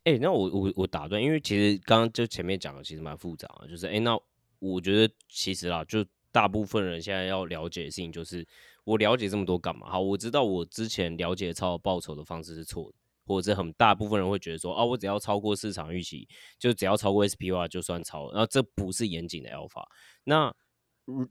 [0.04, 4.20] 哎，那我我我打断，因为其实刚刚就前面讲的其实蛮复杂的，就是哎，那
[4.60, 8.46] 我觉得其实啦，就大部分人现在要了解的事情就是，
[8.84, 9.90] 我了解这么多干嘛？
[9.90, 16.28] 好，我知道我之前了解超额报酬的方式是错的，或者是很大部分人会觉得说，哦，我只要超过市场预期，
[16.60, 19.86] 就只要超过 SPY 就算超，然后这不是严谨的 alpha，
[20.26, 20.54] 那。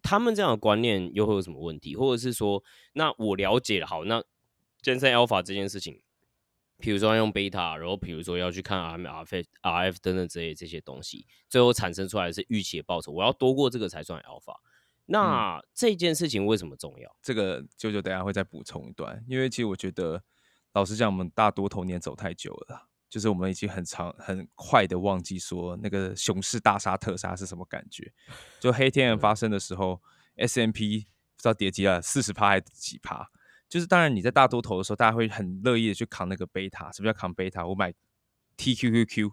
[0.04, 1.96] 他们这样的观念又会有什么问题？
[1.96, 2.62] 或者是说，
[2.92, 4.22] 那我了解了，好，那
[4.80, 6.00] 健身 alpha 这件事情，
[6.78, 14.54] 比如说要用贝塔，然后比如说要去看 R R F R F 等等之类这些东西，最后产生出来是预期的报酬，我要多过这个才算 alpha。
[15.06, 17.16] 那这件事情为什么重要？
[17.22, 20.22] 这个舅舅等下会再补充一段，因为其实我觉得，
[20.72, 22.88] 老实讲，我们大多头年走太久了。
[23.06, 28.12] 就是我们已经很长很快的忘记说那个熊市大杀特杀是什么感觉。
[28.58, 30.02] 就黑天鹅发生的时候
[30.34, 33.30] ，S M P 不知道跌几了四十趴还是几趴。
[33.68, 36.90] 就是当然你在大多头的时候，大家会很乐意的去扛那个贝塔。
[36.90, 37.64] 什么叫扛贝塔？
[37.64, 37.94] 我买
[38.56, 39.32] T Q Q Q，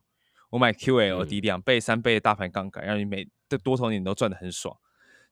[0.52, 4.78] 我买 Q L D 两倍三倍的大盘杠杆，让你每的多头你都赚的很爽。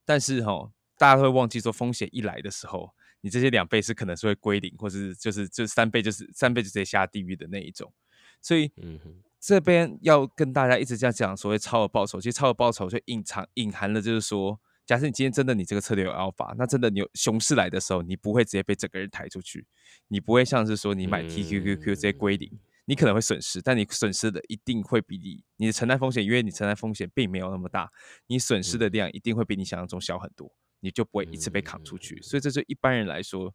[0.10, 2.90] 但是哈，大家会忘记说风险一来的时候，
[3.22, 7.94] 你这些两倍是可能是会归零，或是就是就三倍就是三倍就直接下地狱的那一种。
[8.42, 9.00] 所以，嗯
[9.40, 19.68] 这边要跟大家一直这样讲，所谓超额报酬，其实超额报酬就隐藏隐含了，就是说，假设你今天真的你这个策略有 alpha，那真的你有熊市来的时候，你不会直接被整个人抬出去，
[20.08, 22.52] 你不会像是说你买 TQQQ 直接归零，
[22.90, 27.88] 你可能会损失，但你损失的一定会比你你的承担风险，因为你承担风险并没有那么大，
[28.26, 32.20] 你损失的量一定会比你想象中小很多，你就不会一次被扛出去。
[32.24, 33.54] 所以，这对一般人来说，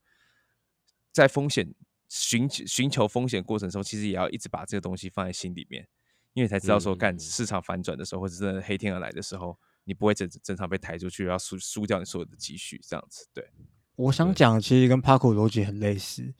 [1.12, 1.74] 在风险。
[2.06, 5.84] 寻寻求风险过程中，其实也要一直把这个东西放在心里面，
[6.34, 13.26] 因为才知道说，干市场反转的时候，或者真的黑天鹅来的时候，你不会正正常被抬出去，要输输掉你所有的积蓄，这样子。
[13.34, 13.44] 对，
[13.96, 16.32] 我想讲，其实跟 Paco 逻辑很类似，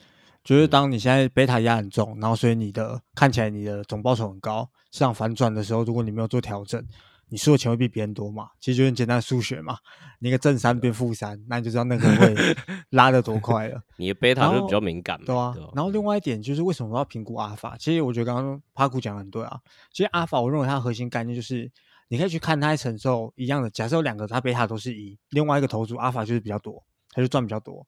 [0.45, 6.87] 就是当你现在贝塔压很重，然后所以你的看起来你的总报酬很高，市场反转的时候，如果你没有做调整。
[7.31, 8.51] 你输的钱会比别人多嘛？
[8.61, 9.79] 其实就很简单数学嘛，
[10.21, 12.35] 你一个正三变负三，那你就知道那个会
[12.91, 13.83] 拉的多快了。
[13.97, 15.53] 你的贝塔就比较敏感，对啊。
[15.75, 17.77] 然后另外一点就是为什么要评估阿尔法？
[17.79, 19.59] 其实我觉得刚刚帕库讲的很对啊。
[19.91, 21.69] 其实阿尔法，我认为它的核心概念就是
[22.09, 27.85] 你可以去看它承受一样的，假设有两个它贝塔都是一，另外一个投注阿尔法就是比较多，它就赚比较多。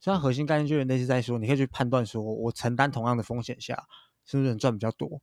[0.00, 3.86] 所以它核心概念就是类似在说，你可以去判断说我承担同样的风险下，
[4.24, 5.20] 是不是能赚比较多。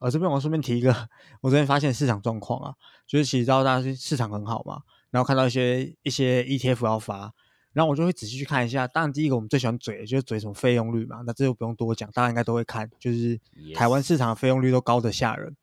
[0.00, 1.08] 呃，这边我顺便提一个，
[1.40, 2.74] 我昨天发现市场状况啊，
[3.06, 7.32] 就是其实知道大家市场很好嘛，然后看到一些一些 ETF 要发，
[7.72, 8.86] 然后我就会仔细去看一下。
[8.86, 13.40] 当然，第一个我们最喜欢嘴，就是嘴什么费用率嘛，那这就不用多讲，大家应该都会看，就是
[13.74, 15.56] 台湾市场的费用率都高的吓人。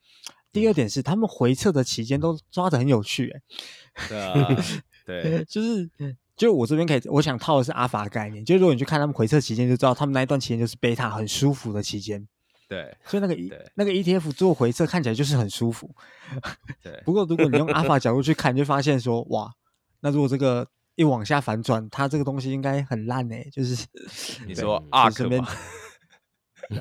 [0.51, 3.41] 第二点是他们回撤的期间都抓的很有趣，哎，
[4.07, 4.63] 对啊，
[5.05, 5.89] 对， 就是
[6.35, 12.27] 就我这边可以，我想套的是阿法概念，就是如果你去看他们回撤期间，就知道他们那一段期间就是贝塔很舒服的期间。
[12.67, 15.89] 对，所以那个 E 那个 ETF 做回撤看起来就是很舒服。
[16.81, 19.51] 对， 不过如果你用阿法角度去看，就发现说，哇，
[19.99, 23.47] 那如果这个一往下反转，它这个东西应该很烂哎。
[23.51, 23.85] 就是
[24.47, 25.39] 你说阿克边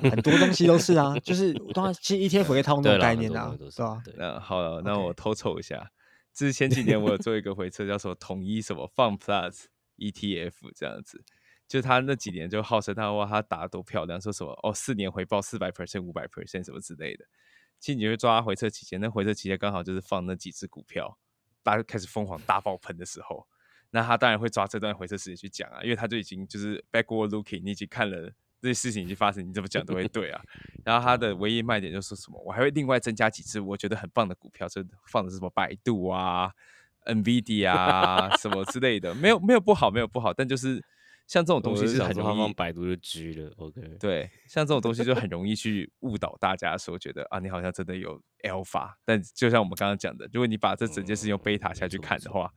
[0.01, 4.03] 很多东西都是啊，就是当然其实 ETF 会套那种概念啊，是吧？
[4.17, 5.87] 那好了，那我偷凑一下，
[6.35, 9.65] 是前几年我有做一个回撤，叫什么统一什么放 Plus
[9.99, 11.25] ETF 这样子。
[11.67, 17.25] 就他那几年就号称他哇，他打的多漂亮，说什么哦，四年回报四百 percent、五百 percent 什么之类的。
[17.81, 21.19] 其实你会抓回撤期间，那回撤期间刚好就是放那几只股票，
[21.63, 23.47] 大家开始疯狂大爆喷的时候，
[23.91, 28.33] 那他当然会抓这段回撤时间去讲啊，因为他就已经就是 backward looking，你已经看了
[28.65, 30.41] 这些事情已经发生，你怎么讲都会对啊。
[30.85, 36.51] 然后它的唯一卖点就是什么，我还会另外增加几只我觉得很棒的股票，就放的是什么百度啊、
[37.07, 40.83] NVD 啊什么之类的，没有没有不好，没有不好，但就是。
[41.27, 43.51] 像这种东西是很容易，百度就狙了。
[43.57, 52.51] OK，对，像这种东西就很容易去误导大家，说觉得啊，你好像真的有 Alpha，但就像我们刚刚讲的，如果你把这整件事用贝塔下去看的话。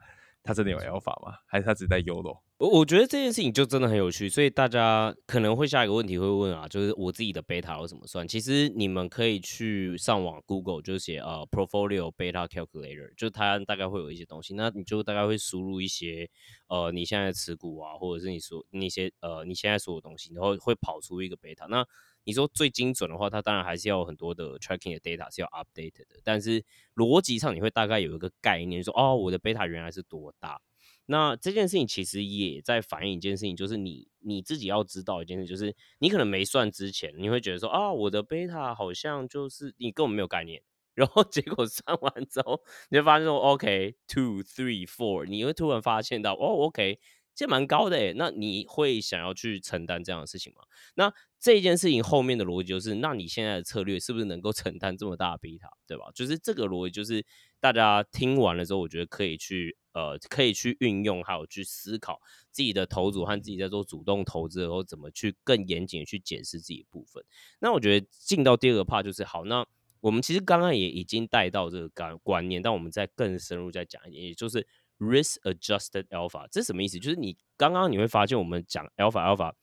[0.44, 1.36] 它真的有 alpha 吗？
[1.46, 2.40] 还是它只在 Uro？
[2.60, 8.28] 我我觉得这件事情就真的很有趣，所以大家可能会下一个问题会问啊，就是我自己的 beta 要怎么算？
[8.28, 16.28] 其实你们可以去上网 Google，就写呃 portfolio beta calculator，就它大概会有一些东西，那你就大概会输入一些
[16.68, 21.68] 呃你现在持股啊，或者是你说那些呃你现在所有东西，然后会跑出一个 beta。
[21.68, 21.86] 那
[22.24, 26.66] 你说最精准的话，它当然还是要有很多的 tracking 的 data 是要 update 的，但是
[26.96, 30.60] 逻辑上你会大概有一个概念，说哦，我的 beta 原来是多大？
[31.08, 40.62] 那这件事情其实也在反映一件事情，就是你你自己要知道一件事，就是你可能没算之前，你会觉得说啊，我的贝塔好像就是你根本没有概念，
[40.94, 47.00] 然后结果算完之后，你就发现说 OK two three four，你会突然发现到哦 OK。
[47.38, 48.14] 这蛮高的诶。
[48.18, 50.64] 那你会想要去承担这样的事情吗？
[50.96, 56.06] 那这件事情后面的逻辑就是，那你现在的策略是不是能够 承担这么大的贝塔，对吧？
[56.16, 57.24] 就是这个逻辑，就是
[57.60, 62.20] 大家听完了之后，我觉得可以去呃，可以去运用，还有去思考
[62.52, 67.24] 自己的投组和自己在做主动投资的时候，怎么去更严谨的去检视自己的部分。
[67.60, 69.64] 那我觉得进到第二个 part 就是好，那
[70.00, 74.68] 我们其实刚刚也已经带到这个观观念，但我们再更深入再讲一点，也就是
[75.00, 77.00] risk adjusted alpha，这是什么意思？
[77.00, 79.54] 就是你刚刚你会发现我们讲 alpha alpha。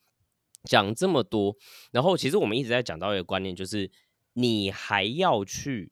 [0.67, 1.55] 讲这么多，
[1.91, 3.91] 然后其实我们一直在讲到一个观念，就是
[4.33, 5.91] 你还要去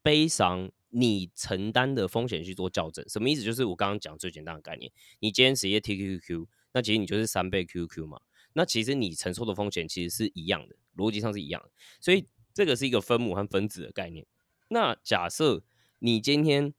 [0.00, 3.06] 悲伤你承担的风险去做校正。
[3.10, 3.42] 什么意思？
[3.42, 8.18] 就是我刚刚讲最简单的概念，你今天直接 TQQQ，那其实你就是三倍 QQ 嘛。
[8.54, 11.70] 那其实你承受的风险其实是一样的，逻辑上是一样的。
[12.00, 14.24] 所以这个是一个分母和分子的概念。
[14.68, 15.62] 那假设
[15.98, 16.72] 你今天。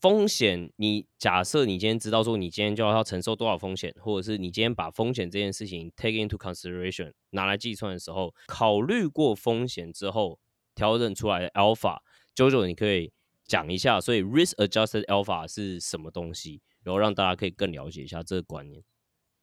[0.00, 10.38] 风险，你假设你今天知道说你今天就要承受多少风险，或者是你今天把风险这件事情 take into consideration 拿来计算的时候，考虑过风险之后
[10.74, 11.98] 调整出来的 alpha，
[12.34, 13.12] 九九你可以
[13.44, 18.82] 讲一下，所以 risk adjusted alpha 是什么东西，然后让大家可以更了解一下这个观念。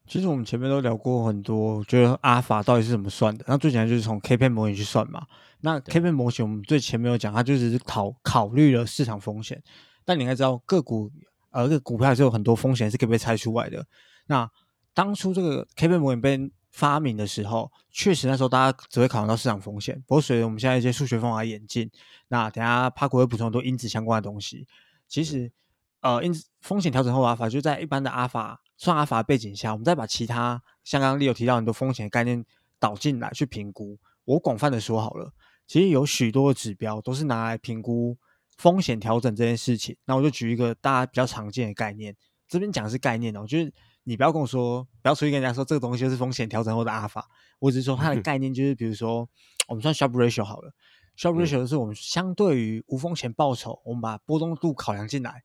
[0.08, 3.44] 其实我们前面都聊过很多，觉得阿尔法到底是怎么算的？
[3.46, 5.24] 那最简单就是从 K 线模型去算嘛。
[5.60, 9.62] 那 K 线模型我们最前面有讲，它就只是考考虑了市场风险。
[10.08, 11.10] 但你应该知道，个股
[11.50, 13.86] 呃，个股票还是有很多风险是可以被猜出来的。
[14.24, 14.50] 那
[14.94, 20.02] 当初这个 K 线模型被发明的时候，确实那时候大家只会考虑到市场风险。
[20.06, 21.90] 不过随着我们现在一些数学方法演进，
[22.28, 24.66] 那等下帕古会补充很多因子相关的东西。
[25.06, 25.52] 其实
[26.00, 32.42] 呃，因子风险调整后阿尔法就在一般的阿尔法算阿尔法背景下，我们再把其他像刚刚有提到很多风险概念
[32.78, 33.98] 导进来去评估。
[34.24, 35.34] 我广泛的说好了，
[35.66, 38.16] 其实有许多指标都是拿来评估。
[38.58, 42.14] 风险调整这件事情，那我就举一个大家比较常见的概念，
[42.46, 47.26] 这边讲的是概念哦，就是你不要跟我说，不要出去跟人家说这个东西就是风险调整后的阿尔法，
[47.60, 49.28] 我只是说它的概念就是，比如说
[49.68, 50.72] 我们算 Sharpe ratio 好了
[51.16, 55.44] ，Sharpe ratio 是我们相对于无风险报酬，我们把波动度考量进来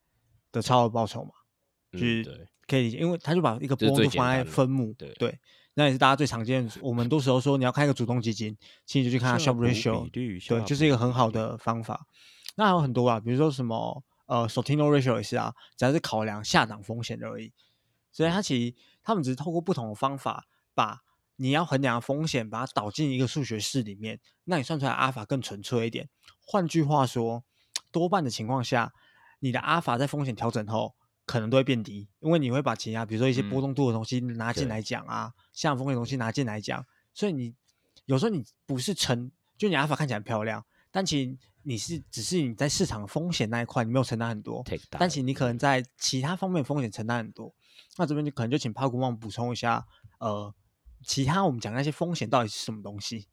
[0.52, 1.32] 的超额报酬嘛，
[1.92, 5.40] 就是可以理解，因为他就把一个波动度放在分母，对，
[5.76, 6.68] 那也是大家最常见。
[6.82, 10.10] 我们多时候说你要开一个主动基金，其实就去看 Sharpe ratio，
[10.48, 12.08] 对，就是一个很好的方法。
[12.56, 17.52] 那还有很多啊，比如说什么呃，Sortino ratio 也是啊，只要是考量下档风险的而已。
[18.12, 21.02] 所以它其实他们只是透过不同的方法，把
[21.38, 26.08] 你要衡量的风险，把它导进一个数学式里面，那你算出来阿尔法更纯粹一点。
[26.46, 27.44] 换句话说，
[27.92, 28.94] 多半的情况下，
[29.40, 36.86] 你的阿尔法在风险调整后可能都会变低，因为你会把其他比如说一些波动度的东西拿进来讲啊，下风险东西拿进来讲，
[37.16, 37.56] 所以你
[38.06, 40.64] 有时候你不是成，就你阿尔法看起来漂亮，
[40.94, 41.38] 但其实。
[41.66, 47.56] 你是只是你在市场风险那一块你没有承担很多，但其实你可能在其他方面风险承担很多。
[47.98, 49.88] 那这边就可能就请帕古旺补充一下，
[50.20, 50.54] 呃，
[51.06, 53.30] 其他我们讲那些风险到底是什么东西？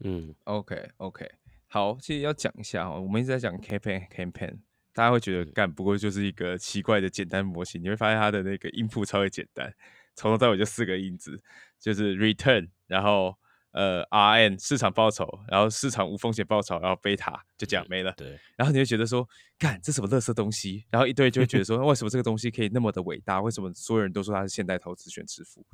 [0.00, 1.26] 嗯，OK OK，
[1.66, 4.58] 好，其实要讲一下哦，我们一直在讲 campaign campaign，
[4.92, 9.74] 大家会觉得干不过就是一个奇怪的简单模型，你会发现它的那个音符超级简单，
[10.14, 11.42] 从头到尾就四个音字，
[11.80, 13.34] 就是 return，然后。
[13.72, 18.12] 呃，RN 市场报酬，然后市场无风险报酬，然后贝塔就这样没了。
[18.12, 19.26] 对，然后你就觉得说，
[19.58, 20.84] 干这什么垃圾东西？
[20.90, 23.40] 然后一堆就会觉得说， 为什么这个东西可以那么的伟大？
[23.40, 25.64] 为什么所有人都说它是现代投资选支付？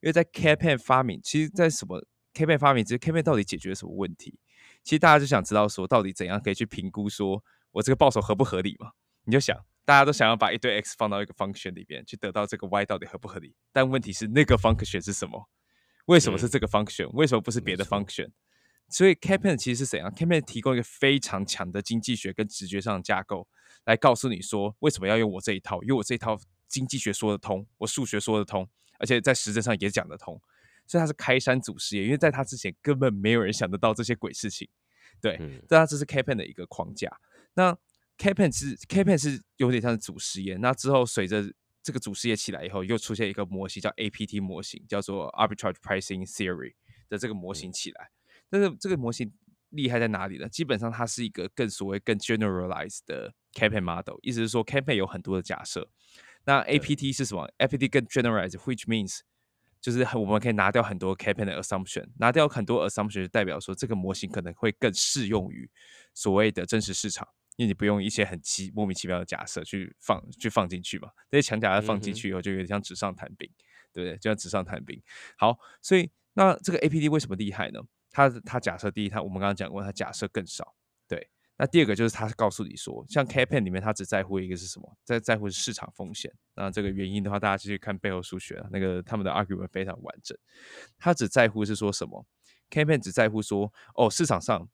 [0.00, 4.38] 因为在 Capan 发明，其实在什么 Capan 发明，其实 Capan 到底解决了什么问题？
[4.84, 8.92] 其实大家就想知道说，到底怎样可以去评估说我这个报酬合不合理嘛？
[9.24, 13.54] 你就想，大家都想要把一堆 X 放到一个 function 里边，去得到这个 Y 到底合不合理？
[13.72, 15.48] 但问题是那个 function 是什么？
[16.06, 17.08] 为什么是这个 function？
[17.12, 18.30] 为什么不是别的 function？
[18.88, 23.48] 所以 Capan 其实是怎样？Capan 提供一个非常强的经济学跟直觉上的架构，
[23.84, 26.38] 来告诉你说为什么要用我这一套，因为我这一套
[26.68, 30.40] 经济学说得通，我数学说得通，而且在实证上也讲得通。
[30.86, 34.68] 所以他是开山祖师爷，因为在他之前根本没有人想得到这些鬼事情。
[35.20, 37.08] 对，那这是 Capan 的一个框架。
[37.54, 37.72] 那
[38.18, 40.56] Capan 是 Capan 是有点像是祖师爷。
[40.56, 41.44] 那之后随着
[41.82, 46.74] 这个主事业起来以后，又出现一个模型叫 APT 模型，叫做 Arbitrage Pricing Theory
[47.08, 48.10] 的这个模型起来。
[48.48, 49.32] 但是这个模型
[49.70, 50.48] 厉害在哪里呢？
[50.48, 55.88] 基本上它是一个更所谓更 generalized 的 campaign model，意思是说 campaign 有很多的假设。
[56.44, 59.20] 那 APT 是什么？APT 更 generalized，which means
[59.80, 65.68] 就是我们可以拿掉很多 campaign 的 assumption，拿掉很多 assumption，就代表说这个模型可能会更适用于
[66.14, 67.26] 所谓的真实市场。
[67.56, 73.48] 因为你不用一些很奇莫名其妙的假设去放去放进去嘛，这些强假设放进去以后就有点像纸上谈兵，
[73.92, 74.16] 对不对？
[74.16, 75.00] 就像纸上谈兵。
[75.36, 77.80] 好，所以那这个 APD 为什么厉害呢？
[78.10, 80.74] 它它假设第一，它我们刚刚讲过，它假设更少。
[81.08, 86.32] 对，那第二个就是他告诉你说，像 campaign 里面它只在乎一个是什么，在在乎是市场风险。
[86.54, 90.36] 那这个原因的话，大家继续看背后数学啊，那个他们的 argument 非常完整。
[90.98, 92.26] 他只在乎是说什么
[92.70, 94.68] ，campaign 只在乎说，哦，市场上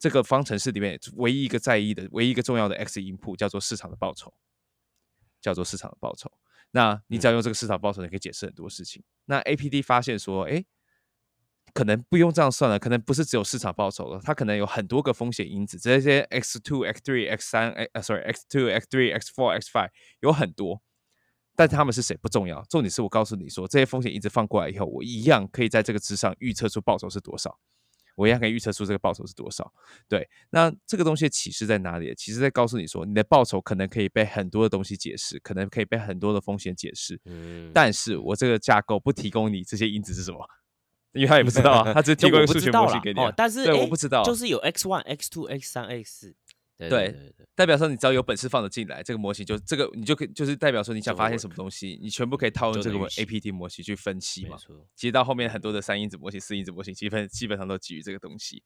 [0.00, 4.34] 这个方程式里面唯一一个在意的、唯一一个重要的 x input 叫做市场的报酬，
[5.40, 6.32] 叫做市场的报酬。
[6.72, 9.04] 那你只要用这个市场报酬，你可以解释很多事情。
[9.26, 10.64] 那 APD 发现说，哎。
[11.72, 19.88] 可能不用这样算了，可能不是只有市场报酬了，它可能有很多个风险因子，这些 x two、x three、x 三，哎，sorry，x two、x three、x four、x five
[20.18, 20.82] 有很多，
[21.54, 27.56] 但他们是谁不重要，重点是我告诉你说，这些风险因子放过来以后，我一样可以在这个之上预测出报酬是多少，
[28.16, 29.72] 我一样可以预测出这个报酬是多少。
[30.08, 32.14] 对，那这个东西的启示在哪里？
[32.16, 40.38] 其实在告诉你说，你的报酬可能可以被很多的东西解释，可能可以被很多的风险解释，嗯，但是我这个架构不提供你这些因子是什么。
[41.12, 43.18] 因为他也不知道啊， 他只提供一个数学模型给你。
[43.18, 46.36] 哦但是，对，我不知道，就是有 x one、x two、x 三、x 四。
[46.88, 54.56] 对，代表说你只要有本事放得进来，这个模型就这个你就可以，就是代表说你想发现什么东西，你全部可以套用这个 APT 模型去分析嘛。
[54.94, 58.62] 其实到后面很多的三因子模型、四因子模型，基本基本上都基于这个东西。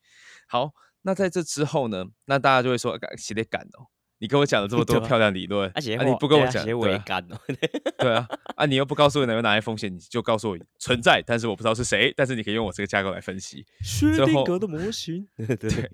[0.47, 0.71] 好，
[1.03, 3.89] 那在这之后呢，那大家就会说，写得赶哦。
[4.25, 7.05] 你跟我讲了这么多漂亮理论，啊，你不跟我讲，对啊，
[7.99, 13.67] 对啊， 啊，你又不告诉我有哪些风险，你就告诉我存在，但是我不知道是谁，但是你可以用我这个架构来分析。
[13.83, 15.91] 薛定格的模型， 对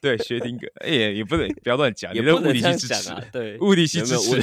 [0.00, 4.40] 对，薛定格，哎，也不能不要乱讲，也不能物理系支持，对，物理系支持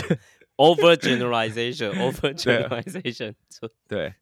[0.57, 3.33] ，over generalization，over generalization，
[3.87, 4.13] 对，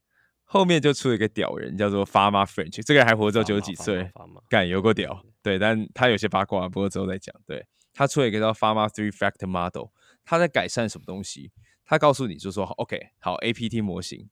[0.46, 4.10] 后面就出了一个屌人，叫做 Farmer French，这个人还活着九十几岁，
[4.48, 7.66] 干有够屌，对，但他有些八卦，不过之后再讲，对。
[7.94, 9.90] 他出了一个叫 Pharma Three Factor Model，
[10.26, 11.52] 他在改善什么东西？
[11.86, 14.30] 他告诉你就说，OK，好，APT 模型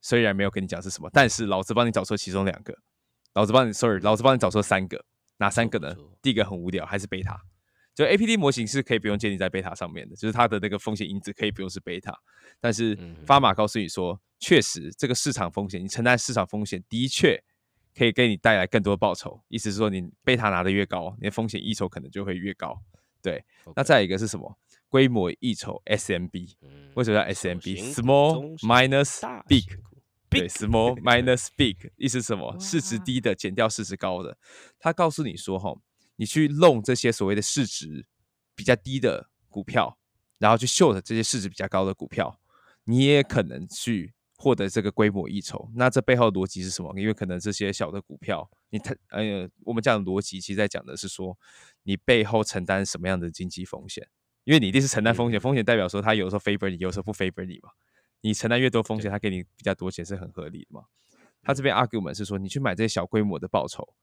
[0.00, 2.76] 虽然没有跟你讲是什么，但是老子帮你找出其中两个，
[3.34, 5.04] 老子帮你，sorry，老子帮你找出三个，
[5.36, 5.94] 哪三个呢？
[6.20, 7.40] 第一个很无聊，还是贝塔。
[7.94, 12.12] 就 APT 模型是可以不用建立在贝塔上面的，就是它的那个风险因子可以不用是贝塔。
[12.58, 17.40] 但是 Pharma 告诉你说，确实这个市场风险，你承担市场风险的确
[17.96, 19.40] 可以给你带来更多报酬。
[19.46, 22.82] 意思是说，你贝塔拿的越高，你的风险溢酬可能就会越高。
[23.24, 23.42] 对，
[23.74, 24.58] 那再一个是什么？
[24.90, 26.52] 规模溢酬 SMB，
[26.94, 29.64] 为什么叫 SMB？Small minus big，
[30.28, 32.54] 对，Small minus big，意思是什么？
[32.60, 34.36] 市值低的减掉市值高的。
[34.78, 35.74] 他告诉你说，哈，
[36.16, 38.06] 你去弄这些所谓的市值
[38.54, 39.98] 比较低的股票，
[40.38, 42.38] 然后去 short 这些市值比较高的股票，
[42.84, 44.13] 你也可能去。
[44.36, 46.92] 获得这个规模溢酬，那这背后逻辑是什么？
[46.98, 51.38] 因为可能这些小的股票，你太呃，我们讲的逻辑其实在讲的是说，
[51.84, 54.08] 你背后承担什么样的经济风险？
[54.44, 57.70] 因为你一定是承担风险，风险代表说他有时候 favor 你，有时候不 favor 你嘛。
[58.20, 60.84] 你承担越多风险，他给你比较多钱是很合理的嘛。
[61.42, 63.94] 他这边 argument 是说，你去买这些小规模的报酬，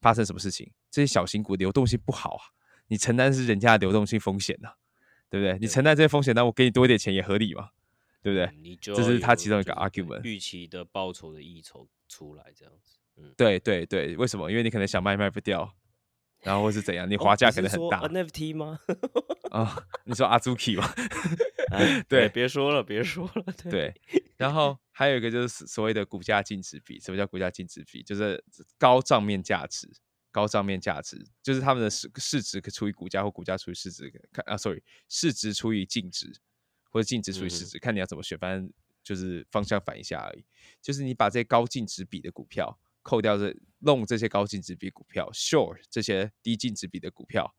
[0.00, 0.72] 发生什么事情？
[0.90, 2.42] 这些小型股流动性不好啊，
[2.86, 4.74] 你承担是人家的流动性风险呐，
[5.28, 5.58] 对不对？
[5.58, 7.70] 你承担这些风险，那我给你多一点钱也合理嘛。
[8.24, 8.76] 对不对？
[8.80, 12.96] 这是他其中一个 argument，预期的报酬的溢酬出来这样子。
[13.16, 14.50] 嗯，对对对，为什么？
[14.50, 15.70] 因为你可能想卖卖不掉，
[16.40, 18.00] 然后或是怎样，你 滑价可能很大。
[18.08, 18.80] NFT 吗？
[19.52, 20.90] 啊，你说阿朱 K 吗？
[22.08, 23.44] 对，别说了，别说了。
[23.70, 23.92] 对，
[24.38, 26.98] 然后还有一个就是所谓的股价净值比。
[26.98, 28.02] 什么叫股价净值比？
[28.02, 28.42] 就是
[28.78, 29.86] 高账面价值，
[30.32, 34.10] 高账面价值就是他们的市市值可除以股价，或股价除以市值。
[34.32, 36.32] 看啊，sorry，市值除以净值。
[36.94, 38.72] 或者净值除以市值，看你要怎么选，反正
[39.02, 40.44] 就是方向反一下而已。
[40.80, 47.52] 就是你把这些高净值比的股票扣掉，这弄这些高净值比股票，short 这些低净值比的股票，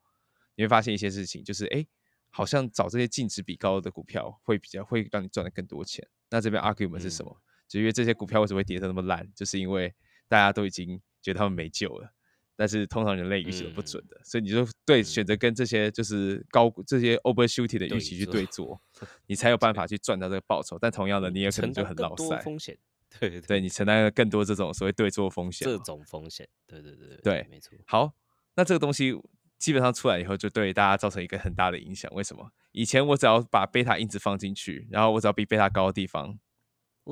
[0.54, 1.86] 你会发现一些事情，就是哎，
[2.30, 6.08] 好像找这些净值比高的股票会比较会让你赚的更多钱。
[6.30, 7.38] 那这边 argument 是什么？
[7.68, 9.94] 就因为这些股票为什么会跌得那么烂，就是因为
[10.28, 12.15] 大家都已经觉得他们没救了。
[12.56, 18.80] 但是通常人类预期都不准的，所以你就对选择跟这些就是高这些 overshooting 的预期去对做，
[19.28, 20.78] 你才有办法去赚到这个报酬。
[20.80, 22.76] 但同样的，你也可能就很老塞风险，
[23.20, 27.76] 对对，你承担了更多这种所谓对做风险，这种风险，对对对对，没错。
[27.86, 28.12] 好，
[28.54, 29.14] 那这个东西
[29.58, 32.10] 基本上出来以后，就对大家造成一个很大的影响。
[32.14, 32.50] 为什么？
[32.72, 36.38] 以前我只要把贝塔因子放进去，然后我只要比贝塔高的地方，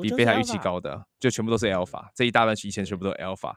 [0.02, 2.08] 比贝塔预期高的，就全部都是 alpha。
[2.14, 3.54] 这一大段以前全部都是 alpha。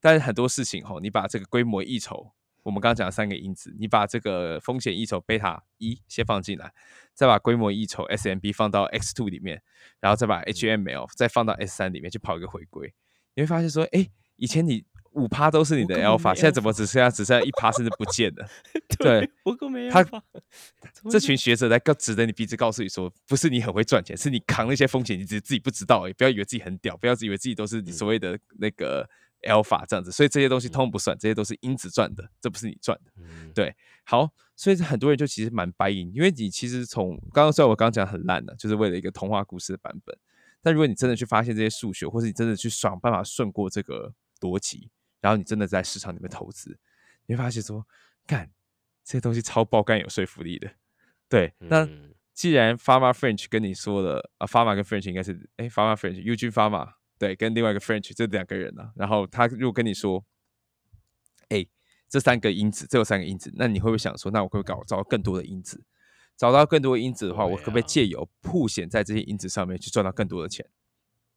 [0.00, 2.32] 但是很多事情哈，你把这个规模溢酬，
[2.62, 6.72] 我们刚刚讲的三个因子，你把这个风险溢酬贝塔一先放进来，
[7.14, 9.62] 再把规模溢酬 SMB 放到 X two 里面，
[10.00, 12.94] 然后再把 HML 再放到 S 三里面去跑一个回归，
[13.34, 18.48] 你会发现说，哎，以前你五趴都是你的 alpha，现在怎么只剩下只剩下一趴，甚至不见了？
[18.98, 20.04] 对，我够没有他
[21.10, 26.08] 这群学者在告指着你鼻子告诉你说，不是你很会赚钱，是你扛那些风险，你只自己不知道。
[26.08, 29.08] 哎，不要以为自己很屌，不要以为自己都是你所谓的那个。
[29.42, 33.12] Alpha 这样子，所以这些东西通不算，这些都是因子赚的，这不是你赚的。
[33.16, 33.74] 嗯对，
[34.04, 40.16] 好，所以很多人就其实蛮白银，因为你其实从刚刚虽然我刚刚讲很烂的，就是为了一个童话故事的版本，
[40.62, 46.78] 但如果你真的去发现这些数学，或是你真的去想办法顺过这个逻辑，然后你真的在市场里面投资，
[47.26, 47.86] 你会发现说，
[48.26, 48.50] 干
[49.04, 50.70] 这些东西超爆干有说服力的。
[51.28, 56.90] 对，那嗯既然 Pharma French 跟你说了啊，Pharma 跟 French 应该是哎，Pharma French UG Pharma
[57.20, 60.24] 对，跟另外一个 French 这两个人啊，然后他如果跟你说，
[61.50, 61.66] 哎，
[62.08, 65.84] 这三个因子，这有三个因子，那你会不会想说，那我会不会搞找到更多的因子？
[66.34, 70.66] 找到更多的因子的话，我可不可以啊借由铺显在这些因子上面去赚到更多的钱？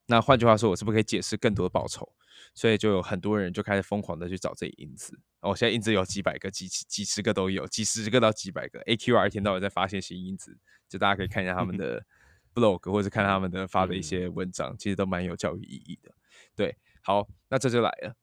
[0.06, 2.08] 那换句话说，我是不是可以解释更多的报酬？
[2.56, 5.20] 所以就有很多人就开始疯狂的去找这些因子。
[5.42, 8.82] 哦，现在因子有几百个、几几十个都有，几十个到几百个。
[8.84, 10.58] AQR 一天到晚在发现新因子，
[10.88, 12.06] 就大家可以看一下他们 的
[12.54, 16.12] blog 或者看他们的发的一些文章，其实都蛮有教育意义的。
[16.56, 18.16] 对，好，那这就来了，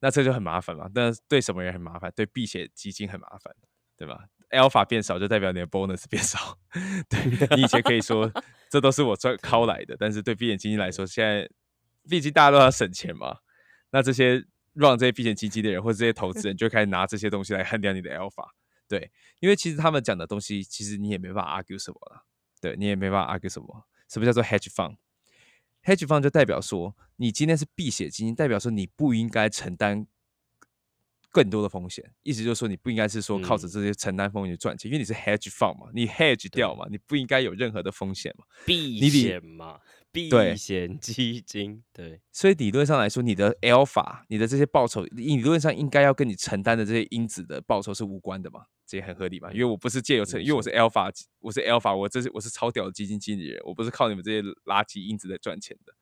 [0.00, 0.90] 那这就很麻烦嘛。
[0.92, 2.12] 但是对什么人很麻烦？
[2.14, 3.54] 对避险基金很麻烦，
[3.96, 6.58] 对吧？alpha 变少就代表你的 bonus 变少。
[7.08, 8.30] 对你以前可以说
[8.70, 11.48] 这都是我赚靠来的，但是对避险基金来说，现在
[12.08, 13.38] 毕竟大家都要省钱嘛，
[13.90, 18.48] 那这些让这些避险基金的人或者这些投资人 就开始拿这些东西来衡量你的 alpha。
[18.88, 19.10] 对，
[19.40, 22.24] 因为其实他们讲的东西，其实你也没办法 argue 什么了，
[22.60, 23.86] 对你也没办法 argue 什么。
[24.08, 30.06] 什么叫做 hedge fund？hedge fund 就代表说，你今天是避险基金，代表说你不应该承担
[31.30, 32.12] 更多的风险。
[32.22, 38.44] 意思就是说，你不应该是说靠着嗯这些承担风险去赚钱，因为你是 hedge fund 嘛，你 hedge 掉嘛，你不应该有任何的风险嘛。
[38.64, 39.80] 避险嘛，
[40.12, 49.52] 避险基金，对，所以理论上来说，你的 alpha，你的这些报酬，理论上应该要跟你承担的这些因子的报酬是无关的嘛，这也很合理嘛。
[49.52, 55.92] 因为我不是借由成，因为我是 alpha，我是 alpha，我这是我是超屌的基金经理人，我不是靠你们这些垃圾因子在赚钱的。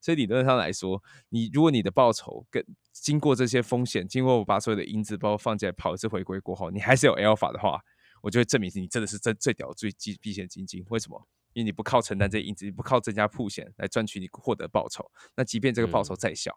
[0.00, 7.80] 所以理论上来说，你如果你的报酬跟经过这些风险，经过我把所有的因子包括放进来跑一次回归过后，你还是有 alpha 的话，
[8.20, 10.84] 我就会证明你真的是真最屌最基避险基金。
[10.90, 11.26] 为什么？
[11.54, 16.54] 因为你不靠承担这些因子，你不靠增加铺险来赚取你获得报酬，那即便这个报酬嗯再小，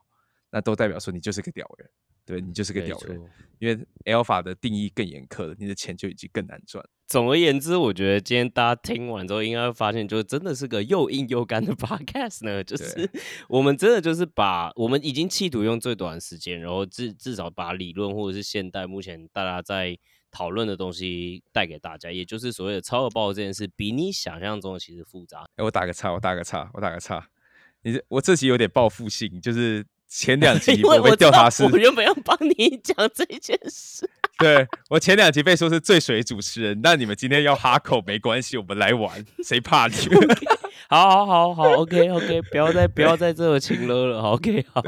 [0.51, 1.89] 那都代表说你就是个屌人，
[2.29, 3.19] 对你就是个屌人。
[3.57, 6.81] 因为 alpha 的定义更严苛了，你的钱就已经更难赚。
[7.07, 12.63] 总而言之，我觉得今天大家听完之后，应该会发现，就真的是个又硬又干的 podcast 呢。
[12.63, 13.09] 就是
[13.49, 19.97] 我们真的就是把我们已经企图用最短的时间，然后至至少把理论或者是现代目前大家在
[20.31, 25.43] 讨论的东西带给大家，也就是所谓的超额报这件事，比你想象中的其实复杂。
[25.57, 27.27] 哎，我打个叉，我打个叉，我打个叉。
[27.81, 34.09] 你这我这期有点报复性，就是前两集 我被调查师，我原本要帮你 讲这件事。
[34.39, 40.37] 对我前两集被说是最水主持人，那你们今天要哈口没关系，我们来玩，谁怕你们？
[40.87, 44.81] 好好好好，OK OK，不要再不要再这么情了了，OK 好，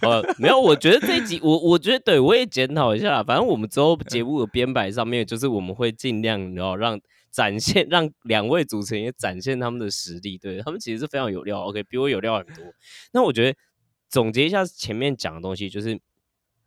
[0.00, 6.98] 呃，没有，我觉得这一集我我觉得对我也检讨一下，反正我们之后节目的编排上面，就是我们会尽量然后让
[7.30, 12.64] 展现让两位主持人也展现他们的实力，对他们其实是非常有料，OK，比我有料很多。
[13.12, 13.56] 那我觉得
[14.16, 16.00] 总结一下前面讲的东西，就是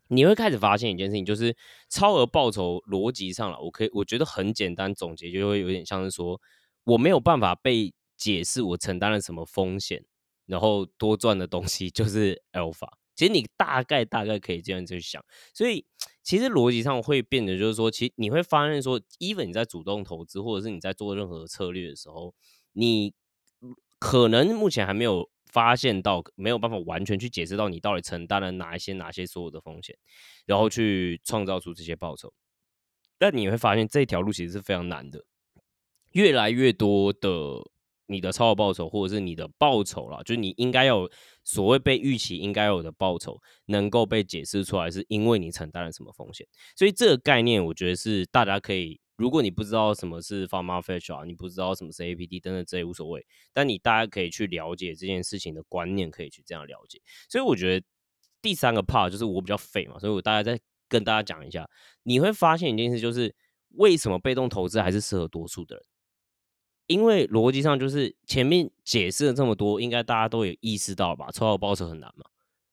[0.10, 1.58] 你会开始发现一件事情，就是
[1.90, 6.40] 超额报酬逻辑上了，我可以我觉得很简单总结，就会有点像是说
[6.84, 10.06] 我没有办法被解释我承担了什么风险，
[10.46, 12.88] 然后多赚的东西就是 alpha。
[13.16, 15.84] 其实你大概大概可以这样去想，所以
[16.22, 22.36] 其实逻辑上会变得就是说，其实你会发现说，even 你在主动投资或者是你在做任何策略的时候，
[22.74, 23.16] 你
[23.98, 29.98] 可能目前还没有发现到，没有办法完全去解释到你到底承担了哪一些哪些所有的风险，
[30.46, 32.34] 然后去创造出这些报酬。
[33.18, 35.26] 但你会发现这条路其实是非常难的，
[36.12, 37.30] 越来越多的
[38.08, 41.12] 你的超额报酬或者是你的报酬啦，就是你应该有
[41.44, 46.48] 所谓被预期应该有的报酬，能够被解释出来，是因为你承担了什么风险。
[46.76, 53.28] 所以这个概念，我觉得是大家可以，如果你不知道什么是 farmer fetch 啊，你不知道什么是 APD 等等，这也无所谓。
[53.52, 57.02] 但你大家可以去了解这件事情的观念，可以去这样了解。
[57.28, 57.86] 所以我觉得
[58.42, 60.58] 第三个 part 就是我比较废嘛，所以我大概再
[60.88, 61.70] 跟大家讲一下，
[62.04, 63.36] 你会发现一件事，就是
[63.72, 65.86] 为什么被动投资还是适合多数的人。
[66.88, 71.30] 因为逻辑上就是前面解释了这么多，应该大家都有意识到吧？
[71.32, 72.26] 抽到报酬很难嘛，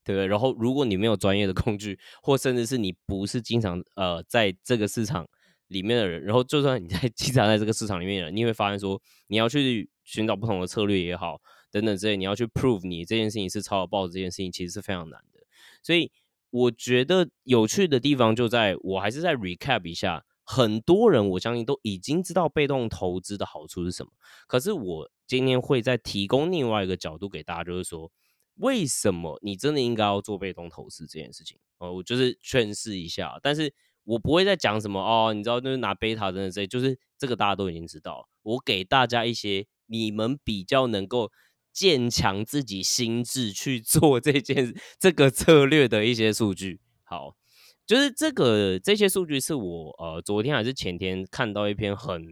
[0.04, 0.26] 对不对？
[0.26, 5.28] 然后如果你没有专业的工具，或甚至是你不是经常呃在这个市场
[5.68, 11.40] 里面的人，然后就算你在 经常在这个市场里面的人，你会发现说你要去寻找不同的策略也好，
[11.70, 15.40] 等等之类，你要去 prove 你这件事情是超额报这件事情，其实是非常难的。
[15.82, 16.10] 所以
[16.50, 20.24] 我觉得有趣的地方就在我还是在 recap 一下。
[20.48, 24.12] 很多人我相信都已经知道被动投资的好处是什么，
[24.46, 28.12] 可是我今天会再提供另外一个角度给大家，就是说，
[28.58, 31.58] 为什么你真的应该要做被动投资这件事情？
[31.78, 33.74] 哦，我就是劝示一下，但是
[34.06, 38.26] 我不会再讲什么哦，你知道，就是拿贝塔真的这，就是这个大家都已经知道。
[38.42, 41.30] 我给大家一些你们比较能够
[41.72, 46.80] 建强自己心智去做这件这个策略的一些数据。
[47.04, 47.36] 好，
[47.84, 52.24] 就是这个这些数据是我呃昨天还是前天看到一篇很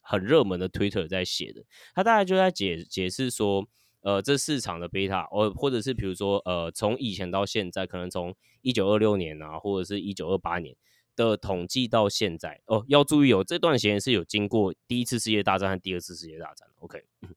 [0.00, 1.62] 很热门的 Twitter 在写的，
[1.94, 3.68] 他大概就在解解释说。
[4.02, 10.74] 呃，这市场的贝塔，哦，或者是比如说，呃，从以前到现在，可能从一九二六年啊，或者是一九二八年
[11.28, 17.04] 的统计到现在，哦，要注意哦，这段时间是有经过第一次世界大战和第二次世界大战，OK。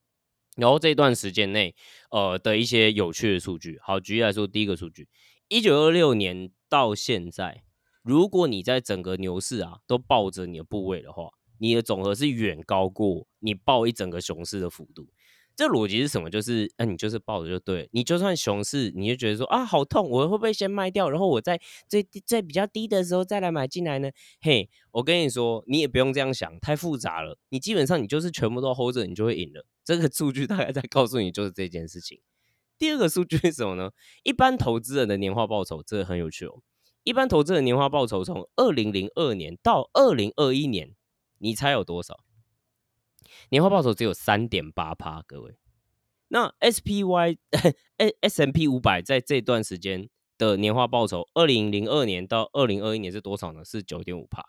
[0.55, 1.75] 然后这段时间内，
[2.11, 5.07] 呃的一些有趣的数据，好，举例来说，第一个数据，
[5.47, 7.63] 一九二六年到现在，
[8.03, 15.07] 如果你在整个牛市啊都抱着你的部位的话，你的总和是远高过你抱一整个熊市的幅度。
[15.56, 16.30] 这逻辑是什么？
[16.30, 24.10] 就是，哎，你就是抱着就对，你就算熊市，你就觉得说啊，好痛，我会不会先卖掉，然后我在最在比较低的时候再来买进来呢？
[24.41, 27.38] 嘿，我跟你说，你也不用这样想，太复杂了。
[27.49, 29.66] 你基本上你就是全部都 hold 着，你就会赢了。
[29.84, 32.20] 这个数据大概在告诉你就是这件事情。
[32.80, 33.91] 第二个数据是什么呢？
[34.24, 36.62] 一般投资人的年化报酬，这个很有趣哦。
[37.04, 40.95] 一般投资人年化报酬从二零零二年到二零二一年，
[41.38, 42.20] 你猜有多少？
[43.49, 45.57] 年化报酬只有三点八趴，各位。
[46.29, 47.37] 那 SPY
[48.21, 53.63] S M P 五百在这段时间的年化报酬，二零零二年到二零二一年是多少呢？
[53.63, 54.43] 是九点五趴。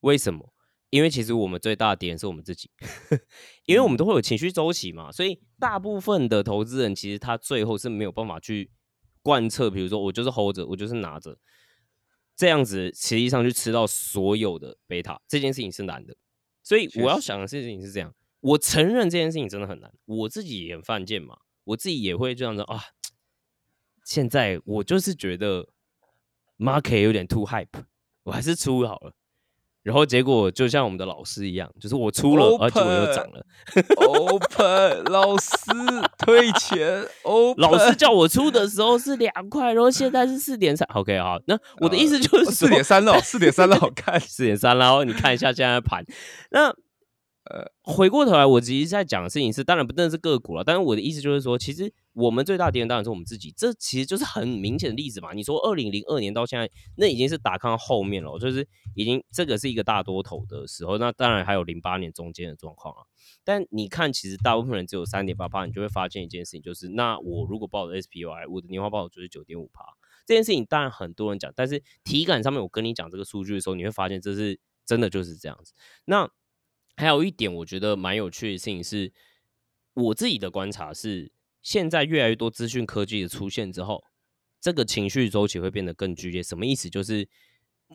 [0.00, 0.52] 为什么？
[0.90, 2.70] 因为其实我们最大的敌人是我们自己，
[3.64, 8.70] 因为我们都会有情绪周期嘛，所以大部分的投资人其实他最后是没有办法去
[9.22, 11.38] 贯彻，比如说我就是 hold 着，我就是拿着，
[12.36, 16.14] 这样子实际上去吃到所有的贝塔，这件事情是难的。
[16.62, 22.80] 所以我要想的事情是这样，我承认这件事情真的很难，我自己也犯贱嘛，我自己也会这样子啊。
[24.04, 25.68] 现在我就是觉得
[26.58, 27.84] market 有点 too hype，
[28.24, 29.14] 我还是出好了。
[29.82, 33.44] 然后结果就像我们的老师一样，就是我出了，而且我又涨了。
[33.96, 35.48] Open 老师
[36.18, 37.04] 退钱。
[37.22, 40.88] Open 老师叫我出的时候是两块，然后现在是四点三。
[40.94, 46.04] OK 好，那我的意思就是四点三了，四点三了，好 看四点三，然后你看一下现在盘，
[46.50, 46.72] 那。
[47.50, 55.32] 呃，回过头来，我其实在讲的事情是，当然不单是个股了，但是我的意思就是说，其实我们最大敌人当然是我们自己，这其实就是很明显的例子嘛。
[55.32, 63.00] 你说二零零二年到现在，那已经是打康后面了，就是已经这个是一个大多头的时候，那当然还有零八年中间的状况啊。
[63.44, 69.82] 但你看，其实大部分人只有三点八八，你就会发现一件事情，就是那我如果报的 SPY，我的年化报酬就是九点五趴。
[70.26, 75.72] 这件事情当然很多人讲，但是体感上面我跟你讲这个数据的时候，你会发现这是真的就是这样子。
[76.04, 76.30] 那
[76.96, 79.12] 还有一点，我觉得蛮有趣的事情是，
[79.94, 81.32] 我自己的观察是，
[81.62, 84.04] 现在越来越多资讯科技的出现之后，
[84.60, 86.42] 这个情绪周期会变得更剧烈。
[86.42, 86.90] 什么意思？
[86.90, 87.28] 就是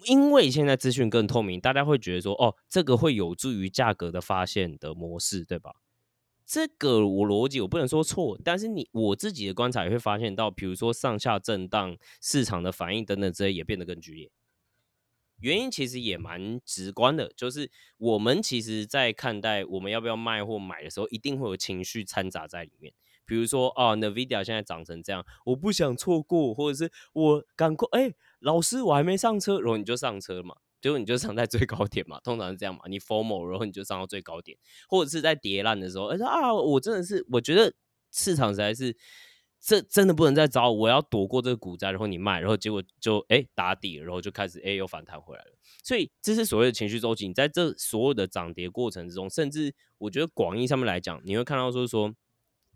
[0.06, 5.76] 因为现在资讯更透明，大家会觉得说，哦，这个会有助于价格的发现的模式，对吧？
[6.46, 14.32] 这个我逻辑我不能说错，但是你我自己的观察也会发现到，比如说上下震荡、市场的反应等等这些也变得更剧烈。
[15.40, 22.94] 原因其实也蛮直观的，就是我们其实，在看待我们要不要卖或买的时候，一定会有情绪掺杂在里面。
[23.28, 34.58] 比如说，啊，Nvidia 现在涨成这样，我不想错过，或者是我赶快，哎，老师，我还没上车，然后你就上车嘛，结果你就上在最高点嘛，通常是这样嘛，你 formal，然后你就上到最高点，
[34.88, 37.74] 或者是在跌烂的时候，哎说啊，我真的是，我觉得
[38.12, 38.96] 市场实在是。
[39.60, 45.52] 这真的不能再找我要躲过这个股灾，然后你卖，然后结果就哎打底，然后就开始哎又反弹回来了。
[45.84, 47.28] 所以这是所谓的情绪周期。
[47.28, 52.14] 你在这所有的涨跌过程之中，甚至我觉得广义上面来讲，你会看到说说，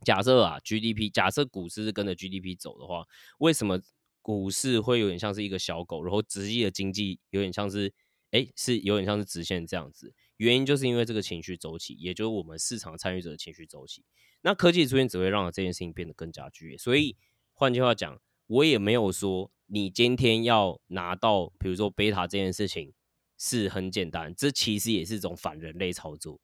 [0.05, 3.05] 假设啊 GDP，假设股市是跟着 GDP 走的话，
[3.39, 3.79] 为什么
[4.21, 7.93] 股市会有点像是一个小狗，然后直接的经济有点像是
[8.31, 10.13] 哎是有点像是直线这样子？
[10.37, 14.03] 原因就是因为这个情绪周期，也就是我们市场参与者的情绪周期。
[14.41, 17.15] 那科技出现只会让这件事情变得更加剧烈，所以
[17.53, 22.91] 换句话讲，我也没有说你今天要拿到，比如说贝塔这件事情
[23.37, 26.39] 是很简单，这其实也是一种反人类操作。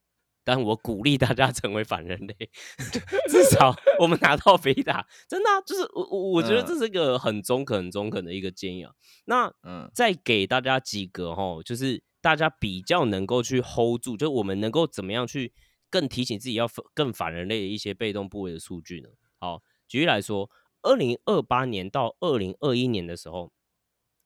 [0.47, 2.49] 但我鼓励大家成为反人类，
[3.27, 8.93] 至少我们拿到贝塔，真的就是我我我觉得这是一个很中肯、很中肯的一个建议啊。
[9.25, 15.53] 那嗯，再给大家几个哈，就是大家比较能够去 hold 住，就我们能够怎么样去。
[15.89, 19.07] 更提醒自己要更反人类的一些被动部位的数据呢？
[19.39, 23.53] 好，举例来说，二零二八年到二零二一年的时候，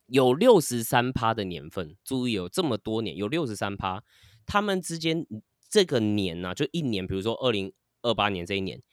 [0.07, 4.03] 有六十三趴的年份，注意有这么多年，有六十三趴，
[4.47, 5.23] 他们之间
[5.71, 8.83] 这个年呢，就一年，比如说二零二八年这一年，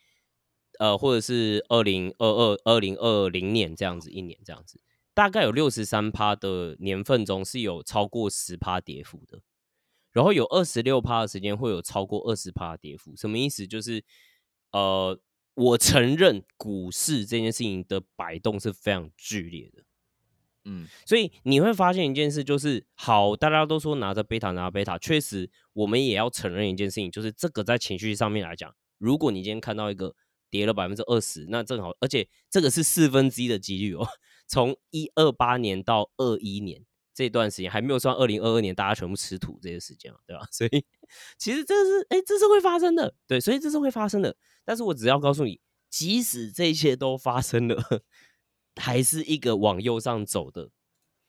[0.79, 4.81] 呃，或者是二零二二、二零二零年这样子一年这样子，
[5.13, 9.43] 大概有六十三趴的年份中是有超过十趴跌幅的，
[10.13, 13.17] 然后有二十六趴的时间会有超过二十趴跌幅。
[13.17, 13.67] 什么意思？
[13.67, 14.05] 就是
[14.71, 15.21] 呃，
[15.55, 19.83] 我承认股市这件事情的摆动是非常剧烈的。
[20.69, 30.15] 嗯，所以你会发现一件事，就是好，大家都说拿着贝塔拿贝塔，确实我们也要承认一件事情，就是这个在情绪上面来讲，如果你今天看到一个
[30.51, 34.07] 跌了百分之二十，那正好，而且这个是四分之一的几率哦。
[34.47, 40.47] 从一二八年到二一年这段时间，还没有算二零二二年大家全部吃土这些时间嘛，对吧？
[40.53, 40.85] 所以
[41.39, 44.37] 其实这是哎，这是会发生的，对，所以这是会发生的。
[44.65, 45.61] 但是我只要告诉你，
[45.91, 48.03] 即使这些都发生了。
[48.79, 50.71] 还是一个往右上走的，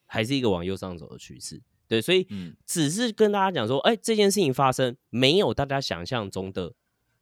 [0.06, 2.28] 还是一个往右上走的趋势，对，所以
[2.66, 6.74] 只是跟大家讲说，哎，这件事情发生没有大家想象中的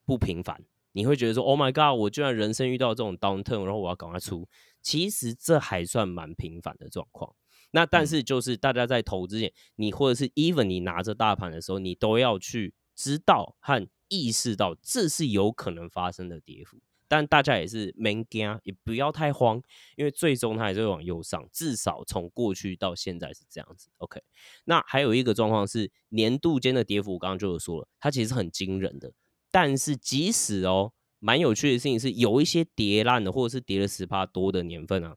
[0.05, 4.47] 不平凡，你会觉得说，Oh my god，我居然人生遇到这种 downturn，然后我要赶快出，
[4.81, 7.35] 其实这还算蛮平凡的状况。
[7.71, 16.79] 那但是就是大家在投之前，你或者是 even 你拿着大盘的时候，你都要去知道和意识到这是有可能发生的跌幅。
[17.07, 19.61] 但大家也是没惊，也不要太慌，
[19.95, 23.89] 因为最终它还是会往右上，至少从过去到现在是这样子。
[23.97, 24.21] OK，
[24.65, 29.13] 那还有一个状况是年度间的跌幅，我刚刚就有说了，它其实很惊人的。
[29.49, 35.15] 但是即使哦，蛮有趣的事情是，有一些跌烂的，或者是跌了十趴多的年份啊，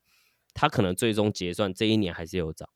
[0.55, 2.69] 它可能最终结算这一年还是有涨。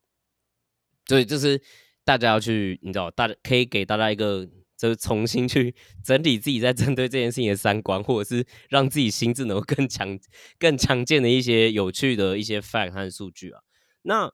[1.06, 1.62] 所以这是
[2.04, 4.48] 大家要去，你知道，大家可以给大家一个。
[4.76, 10.18] 就是重新去整理自己在针对这件事情的三观，或者是让自己心智能够更强、
[10.58, 13.62] 更强健的一些有趣的一些 fact 和数据啊。
[14.02, 14.32] 那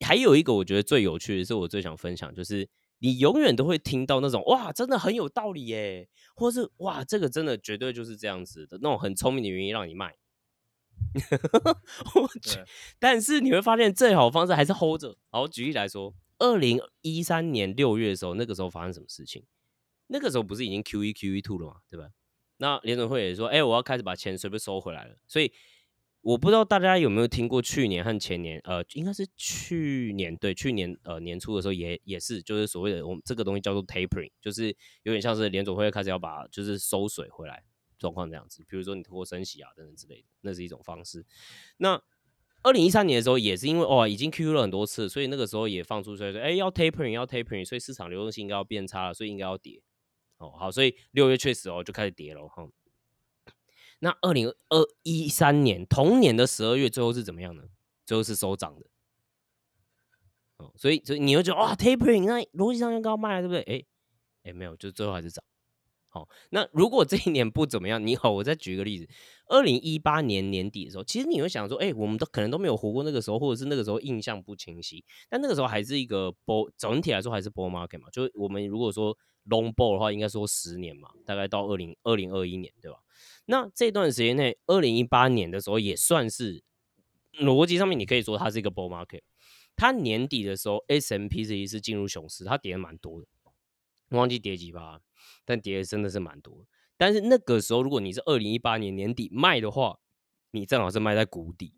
[0.00, 2.68] 还有一个我觉得最有趣的是，我最想分享，就是
[2.98, 10.14] 你永远都会听到那种哇，真的很有道理耶，或是哇，这个真的绝对就是这样子的那种很聪明的原因让你卖。
[12.14, 12.60] 我去，
[12.98, 15.16] 但是你会发现最好的方式还是 hold 着。
[15.28, 19.44] 好，举例来说，二零一三年六月的时候，那个时候发生什么事情？
[20.08, 22.08] 那个时候不是已经 Q E Q E two 了嘛，对吧？
[22.58, 25.16] 那联准会也说，哎，我要开始把钱随便收回来了。
[25.26, 25.52] 所以
[26.20, 34.68] 我不知道大家有没有听过去年和前年，呃，应该是去年对，去年呃年初的时候也也是，就是所谓的我们这个东西叫做 tapering，就是
[35.02, 37.64] 有点像是联总会开始要把就是收水回来
[37.98, 38.64] 状况这样子。
[38.68, 41.26] 比如说你通过升息啊等等之类的，那是一种方式。
[41.78, 42.00] 那
[42.62, 49.82] 二零一三年的时候也是因为哇已经 Q 了很多次，所以那个时候也放出来说，哎，要 tapering 要 tapering，所以市场流动性应该要变差了，所以应该要跌。
[50.50, 52.68] 好，所以六月确实哦就开始跌了哈。
[54.00, 57.62] 那二零二一三年同年的十二月最后是怎么样呢？
[58.04, 58.86] 最后是收涨的。
[60.58, 63.62] 哦，所以所以你会觉得哇，tapering 那逻辑上应该要卖，对不对？
[63.62, 63.84] 哎
[64.42, 65.42] 哎，没有，就最后还是涨。
[66.08, 69.08] 好，那如果这一年不怎么样，你好，我再举一个例子，
[69.46, 79.16] 二零一八年年底的时候，其实你会想说，哎，我们都可能都没有活过那个时候，或者是那个时候印象不清晰，但那个时候还是一个波，整体来说还是波 market 嘛，就我们如果说。
[79.48, 82.98] Long ball 的话，应该说十年嘛，大概到二零二零二一年，对吧？
[83.46, 86.64] 那这段时间内，二零一八年的时候也算是
[87.32, 89.20] 逻辑上面，你可以说它是一个 bull market。
[89.76, 93.26] 它年底的时候，S M P 这一次进入熊市，它跌的蛮多的，
[94.10, 95.00] 忘记跌几吧，
[95.44, 96.64] 但跌的真的是蛮多。
[96.96, 99.98] 但是那个时候，如果你是二零一八年年底卖的话，
[100.52, 101.74] 你正好是卖在谷底。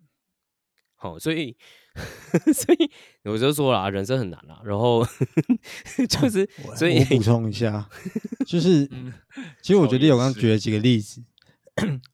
[0.99, 1.55] 好，所以，
[2.55, 2.91] 所以
[3.25, 4.61] 我就说了，人生很难啦。
[4.65, 5.07] 然后
[6.09, 7.89] 就是，所以补充一下，
[8.47, 8.87] 就是，
[9.63, 11.23] 其实我觉得我刚刚举了几个例子，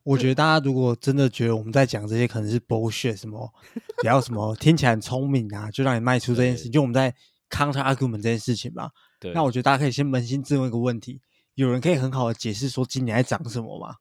[0.03, 3.53] 我觉得大家如果真的觉得我们在讲这些可能是 bullshit，什么，
[3.99, 7.15] 不要什么听起来很聪明啊，就让你卖出这件事，就我们在
[7.49, 8.91] counter argument 这件事情嘛。
[9.21, 9.33] 对。
[9.33, 11.21] 那我觉得大家可以先扪心自问一个问题：
[11.55, 13.95] 有人可以很好的解释说今年在涨什么吗？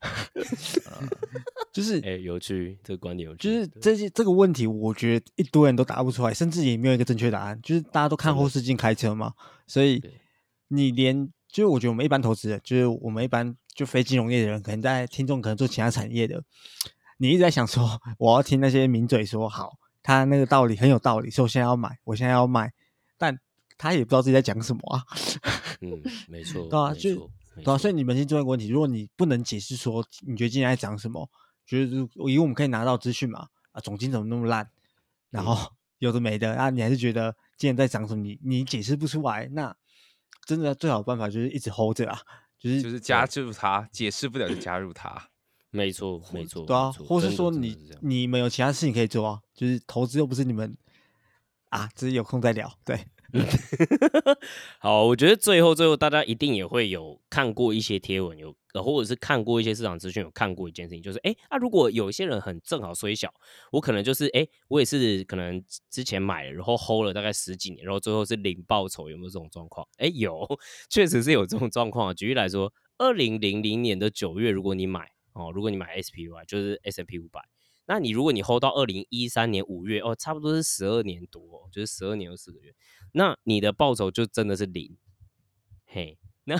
[1.72, 3.42] 就是哎，有趣，这个观点有趣。
[3.42, 7.60] 就是这些这个问题，我觉得一堆人都答不出来，甚至也没有一个正确答案。
[7.62, 9.32] 就是大家都看后视镜开车嘛，
[9.66, 10.02] 所以
[10.68, 16.42] 你连就是我觉得我们一般投资人，就是我们一般就非金融业的人，可能在听众可能做其他产业的，
[17.18, 19.72] 你一直在想说，我要听那些名嘴说好，
[20.02, 22.72] 他那个道理很有道理，所以我现在要买，我现在要卖，
[23.18, 23.38] 但
[23.76, 25.02] 他也不知道自己在讲什么啊。
[25.80, 27.28] 嗯，没错， 对啊，就
[27.62, 31.28] 对啊，所以你们先做一个问题，如果你不能解释说你觉得今天在涨什么？
[31.66, 33.48] 觉得以为我们可以拿到资讯嘛？
[33.72, 34.70] 啊，总金怎么那么烂？
[35.30, 38.22] 然后有的没的啊，你还是觉得今天在涨什么？
[38.22, 39.74] 你你解释不出来，那
[40.44, 42.20] 真的最好的办法就是一直 hold 着啊，
[42.58, 45.30] 就是就是加入它，解释不了就加入它，
[45.70, 50.76] 没错没错，对啊，或是说你你们有其他事情可以做啊，就是投资又不是你们
[51.70, 53.06] 啊，只是有空再聊，对，
[54.78, 63.32] 好，我觉得最后最后大家一定也会有看过一些贴文，有或者是看过一些市场资讯，有看过一件事情，就是哎，那、如果有一些人很正好虽小，
[63.72, 69.86] 我可能就是哎，我也是可能之前买了，然后 hold 了大概十几年，然后最后是零报酬，有没有这种状况？
[69.98, 70.46] 哎，有，
[70.88, 72.14] 确实是有这种状况啊。
[72.14, 77.40] 举例来说，二零零零年的九月，如果你买哦，如果你买 SPY，就是 S&P 五百。
[77.86, 82.74] 那你如果你 hold 到二零一三年五月哦，差不多是十二年多，就是十二年又四个月，
[83.12, 84.96] 那你的报酬就真的是零，
[85.84, 86.56] 嘿，那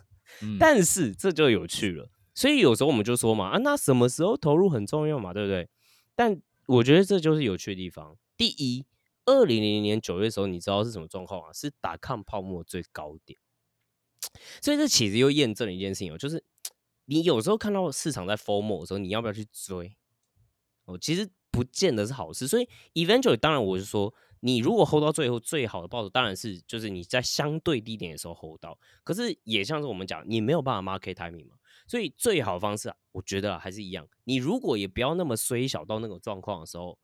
[0.58, 5.68] 但是这就有趣了，所以有时候我们就说嘛，啊，那什么时候投入很重要嘛，对不对？
[6.14, 8.16] 但我觉得这就是有趣的地方。
[8.36, 8.84] 第一，
[9.24, 11.52] 二零零零年九月的时候，你知道是什么状况啊？
[11.52, 13.38] 是打抗泡沫最高点，
[14.62, 16.44] 所以这其实又验证了一件事情哦，就是
[17.06, 19.96] 你有时候看到市场在 formal 的时候，你要不要去追？
[20.88, 28.78] 哦，其实不见得是好事，所以 eventually 当然我是说，你如果 hold 到最后最好的报酬，当然是就是你在相对低点的时候 hold 到。
[29.04, 36.98] 可是也像是我们讲，你没有办法 market timing 嘛，所以最好的方式啊，我觉得还是一样，你如果也不要那么衰小到那种状况的时候，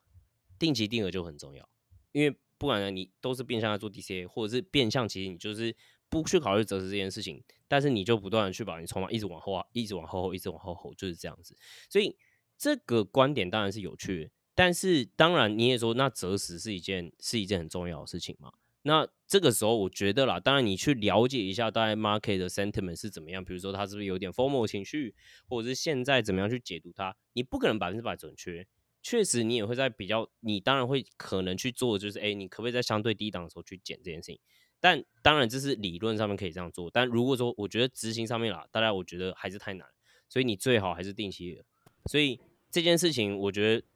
[0.59, 1.69] 定期定额就很重要，
[2.13, 5.77] 因为不管呢你都是变相在做 DCA，或者是变相其实你就是
[6.09, 11.55] 不去考虑择时这件事情，但是你就不断的去把你筹码一直往后啊，一直往后后，一直往后后，就是这样子，
[11.91, 12.17] 所以。
[12.57, 18.53] 这个观点当然是有趣，但是当然你也说，那择时是一件是一件很重要的事情嘛？
[18.83, 25.15] 那这个时候我觉得啦，当然你去了解一下大概 market 的 sentiment 是怎么样，比如说它是不是有点 formal 情绪，
[25.49, 28.67] 或者是现在怎么样去解读它，你不可能百分之百准确。
[29.03, 34.41] 确实，你也会在比较，你当然会可能去做，就是哎，你可不可以在相对低档的时候去减这件事情？
[34.81, 39.87] 但当然这是理论上面可以这样做，但如果说我觉得执行上面啦，大家我觉得还是太难，
[40.29, 41.63] 所以你最好还是定期，
[42.11, 42.41] 所以。
[42.75, 43.87] 这件事情，我觉得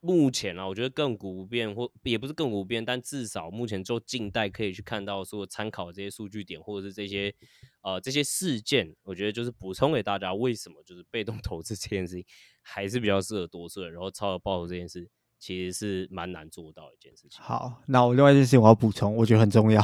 [0.00, 7.34] 目前啊，我觉得亘古不变，或也不是亘古不变，但至少目前就近代可以去看到说参考这些数据点，或者是这些
[7.80, 12.26] 呃这些事件，我觉得就是补充给大家，为什么就是被动投资这件事情
[12.60, 15.08] 还是比较适合多数人，然后超额报酬这件事
[15.38, 17.40] 其实是蛮难做到一件事情。
[17.40, 19.80] 好，那我另外一件事情我要补充，我觉得很重要，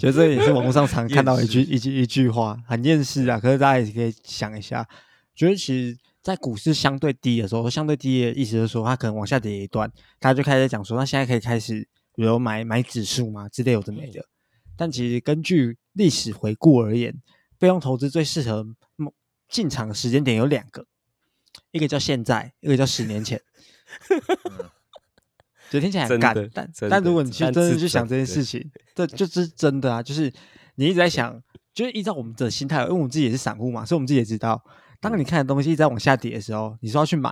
[0.00, 4.88] 觉得这也是网络上常 看到一句一句一句话，很厌世啊，可是大家也可以想一下，
[5.36, 5.96] 觉得其实。
[6.24, 14.24] 在股市相对低的时候，相对低的意思就是说，它可能往下跌一段，大家就开始讲说，那现在可以开始，比如买买指数嘛之类有的没的。
[14.74, 17.14] 但其实根据历史回顾而言，
[17.58, 18.64] 被动投资最适合
[19.50, 20.86] 进场的时间点有两个，
[21.72, 23.38] 一个叫现在，一个叫十年前。
[25.70, 30.02] 就听起来很干，但但如果你去真的去想这件事情，这就是真的啊！
[30.02, 30.32] 就是
[30.76, 31.38] 你一直在想，
[31.74, 34.64] 就是依照我们的心态，因为我们自己也是散户嘛，所以我们自己也知道。
[35.04, 37.30] 当你看的东西在往下跌的时候，你说要去买，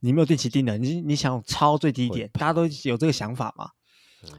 [0.00, 3.70] 你没有定期定的，你你想超最低点，大家都有这个想法嘛？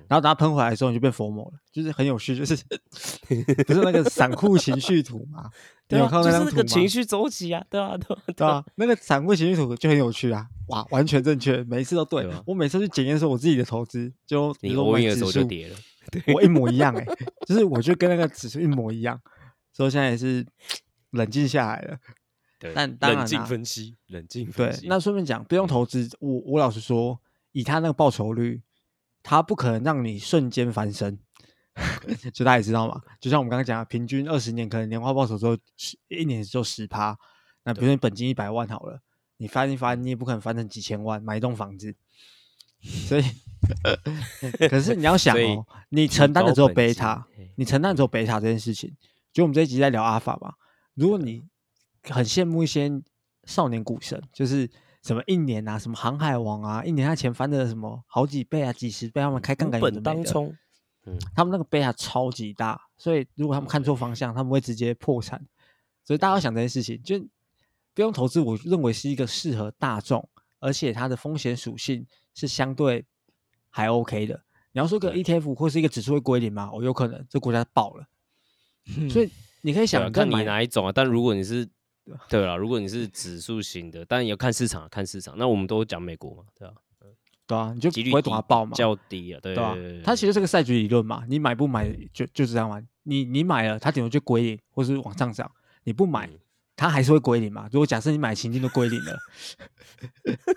[0.07, 2.55] 然后等它喷回来的时候，你就变佛魔了，就是很有趣，就是
[3.67, 5.49] 不是那个散户情绪图嘛？
[5.87, 10.47] 对啊，就是那个情绪周期啊，对啊，对对啊，那个散户情绪图就很有趣啊！
[10.69, 12.27] 哇，完全正确，每一次都对。
[12.47, 15.75] 我每次去检验说我自己的投资，就你我赢的时候就跌了，
[16.33, 17.05] 我一模一样哎，
[17.47, 19.21] 就是我就跟那个指数一模一样，
[19.71, 20.43] 所以现在也是
[21.11, 21.97] 冷静下来了。
[22.73, 24.73] 但当然冷静分析，冷静对。
[24.83, 27.19] 那顺便讲，不用投资，我我老实说，
[27.51, 28.61] 以他那个报酬率，
[29.21, 31.19] 他不可能让你瞬间翻身。
[32.33, 37.17] 就大家也知道嘛，就像我们刚刚讲，平均二十年可能年化报酬只有十一年只有十趴。
[37.65, 39.01] 那比如说你本金一百万好了，
[39.37, 41.93] 你翻一翻，你也不可能翻成几千万买一栋房子。
[42.79, 43.23] 所以，
[44.69, 48.95] 可是你要想哦，你承担的只有贝塔，你承担的只有贝塔这件事情。
[49.33, 50.53] 就我们这一集在聊阿法嘛，
[50.93, 51.43] 如果你
[52.09, 52.91] 很羡慕一些
[53.45, 54.69] 少年股神，就是
[55.03, 60.55] 什么一年啊，什么航海王啊，一年他钱翻的什么好几倍啊，几十倍，他们开杠杆本当冲，
[61.05, 65.45] 嗯，他们那个倍啊超级大，所以如果他们看错方向，他们会直接破产。
[66.03, 67.19] 所以大家要想这件事情，就
[67.95, 70.29] 不用投资，我认为是一个适合大众，
[70.59, 73.05] 而且它的风险属性是相对
[73.69, 74.43] 还 OK 的。
[74.71, 76.69] 你要说个 ETF 或是一个指数会归零吗？
[76.71, 78.05] 哦，有可能，这国家爆了。
[79.09, 79.31] 所以
[79.61, 80.91] 你可以想看你哪一种啊？
[80.93, 81.67] 但如果你是
[82.29, 85.35] 对了，如果你是指数型的，但要看市场，看市场。
[85.37, 86.73] 那我们都讲美国嘛，对吧？
[87.47, 89.75] 对啊，你就不会懂它爆嘛，较低啊，对啊。
[90.03, 92.81] 它其实是个赛局理论嘛，你买不买就就是这样嘛。
[93.03, 95.47] 你你买了，它顶多就归零，或是往上涨；
[95.83, 96.29] 你不买，
[96.75, 97.69] 它还是会归零嘛。
[97.71, 99.17] 如果假设你买情境都归零了，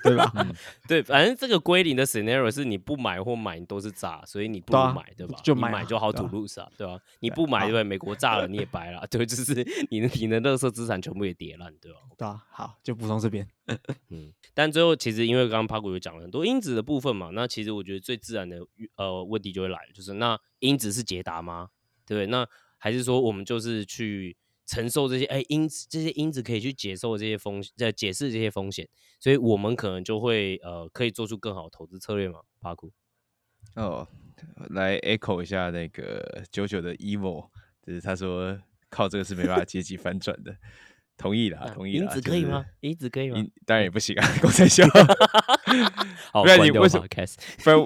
[0.02, 0.32] 对吧？
[0.34, 0.52] 嗯，
[0.88, 5.40] 对，反正这个归零的 scenario 是你不买或买你都是炸，所以你不对啊如买，对吧？
[5.44, 6.98] 就买就好对 to 啊 lose 啊，对吧？
[7.20, 7.84] 你不买，好对？
[7.84, 9.54] 美国炸了你也白了，对，就是
[9.90, 11.98] 你的你的垃圾资产全部也跌烂，对吧？
[12.16, 13.46] 对啊，好，就补充这边。
[14.10, 18.58] 嗯，但最后其实因为刚刚帕古有讲了很多因子的部分嘛，那其实我觉得最自然的
[18.96, 21.68] 呃问题就会来了，就是那因子是解答吗？
[22.04, 22.26] 对不对？
[22.26, 22.48] 那
[22.78, 24.36] 还是说我们就是去
[24.68, 28.86] 承受这些哎因子这些因子可以去解受这些风呃解释这些风险，
[29.18, 32.92] 所以我们可能就会呃可以做出更好的投资策略嘛，帕古。
[33.74, 34.06] 哦，
[34.70, 37.48] 来 echo 一下那个九九的 emo，
[37.82, 38.60] 就是他说
[38.90, 40.54] 靠这个是没办法阶级反转的，
[41.18, 42.04] 同意啦，那同意啦。
[42.04, 42.64] 因子可以吗？
[42.80, 43.44] 因子可以吗？
[43.66, 44.86] 当然也不行啊， 公在笑。
[46.32, 47.78] 好，不然你为什么不然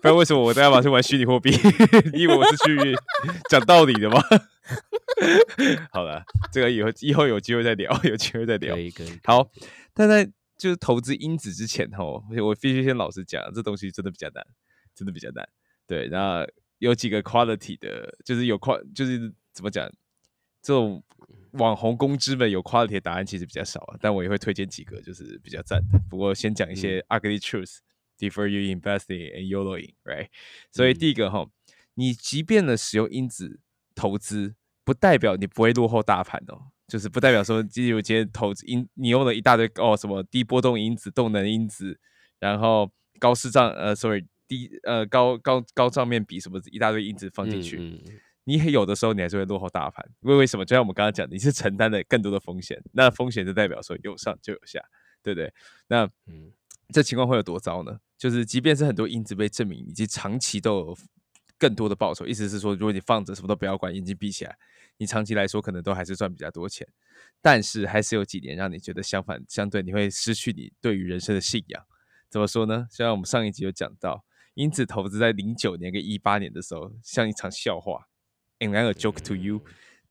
[0.00, 1.50] 不然为什么我都要马去玩虚拟货币？
[2.14, 2.96] 你以为我是去
[3.50, 4.22] 讲道理的吗？
[5.90, 6.22] 好了，
[6.52, 8.80] 这个以后以后有机会再聊，有机会再聊可。
[8.80, 9.18] 以可以。
[9.24, 9.50] 好，
[9.92, 10.24] 但在
[10.56, 14.44] 就是投资因子之前哦，我必须先老实讲，这东西真的比较难，
[14.94, 15.46] 真的比较难。
[15.86, 16.46] 对，那
[16.78, 19.90] 有几个 quality 的，就是有 qual，就是怎么讲，
[20.66, 21.00] 这种
[21.52, 26.00] 网红公知们有 quality 的答案其实比较少啊，但我也会推荐几个，就是比较赞的。
[26.10, 27.78] 不过先讲一些 ugly truth。
[28.18, 30.28] Defer you investing and YOLOing, right？
[30.72, 31.46] 所以嗯第一个哈，
[31.96, 33.60] 你即便呢使用因子
[33.94, 34.54] 投资，
[34.86, 36.72] 不代表你不会落后大盘哦。
[36.88, 42.00] 就是不代表说，例如今天投资因你用了一大堆哦什么低波动因子、动能因子，
[42.40, 48.12] 然后高市账呃，sorry 低呃高高高账面比什么一大堆因子放进去，嗯嗯
[48.48, 50.64] 你有的时候你还是会落后大盘，因为为什么？
[50.64, 54.80] 就像我们刚刚讲的，你是承担了更多的风险，那风险就代表说有上就有下，
[55.20, 55.52] 对不对？
[55.88, 56.52] 那嗯
[56.92, 57.98] 这情况会有多糟呢？
[58.16, 60.98] 就是即便是很多因子被证明，以及长期都有
[61.58, 64.56] 更多的报酬，意思是说，如果你放着什么都不要管，眼睛闭起来，
[64.96, 66.86] 你长期来说可能都还是赚比较多钱，
[67.42, 71.84] 但是还是有几年让你觉得相反，相对你会失去你对于人生的信仰。
[72.30, 72.86] 怎么说呢？
[72.90, 74.24] 像我们上一集有讲到，
[74.54, 78.06] 因子投资在零九年跟一八年的时候，像一场笑话
[78.58, 79.60] ，and I'm a joke to you，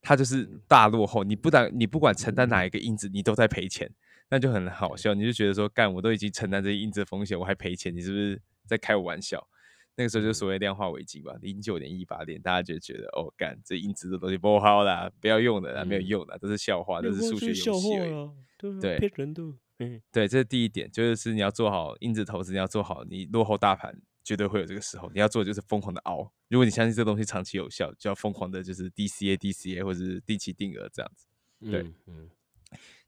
[0.02, 1.24] 它就是大落后。
[1.24, 3.92] 你不但你不管承担哪一个因子，你都在赔钱。
[4.28, 9.48] 那就很好笑，你就觉得说，干，我都已经承担这些因子的风险，我还赔钱，你是不是在开我玩笑？
[9.96, 18.30] 那个时候就所谓量化危机吧，零九年、一八年，大家就觉得，哦，干，这因子的东西不好啦，不要用的啦，没有嗯用的，都是笑话，都是数学游戏而已。
[18.58, 19.44] 对对骗人的。
[19.78, 26.30] 嗯对，这是第一点，就是你要做好因子投资，你要做好，你落后大盘绝对会有这个时候，你要做的就是疯狂的熬。
[26.50, 31.28] 如果你相信这东西长期有效，就要疯狂的就是 DCA、DCA 或者是定期定额这样子。
[31.72, 32.30] 对嗯嗯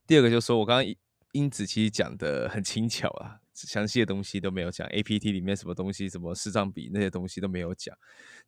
[0.06, 0.96] 第二个就是说我刚刚因
[1.32, 7.94] 因子其实讲的很轻巧啊，详细的东西都没有讲，APT 里面什么东西，什么市账比那些东西都没有讲。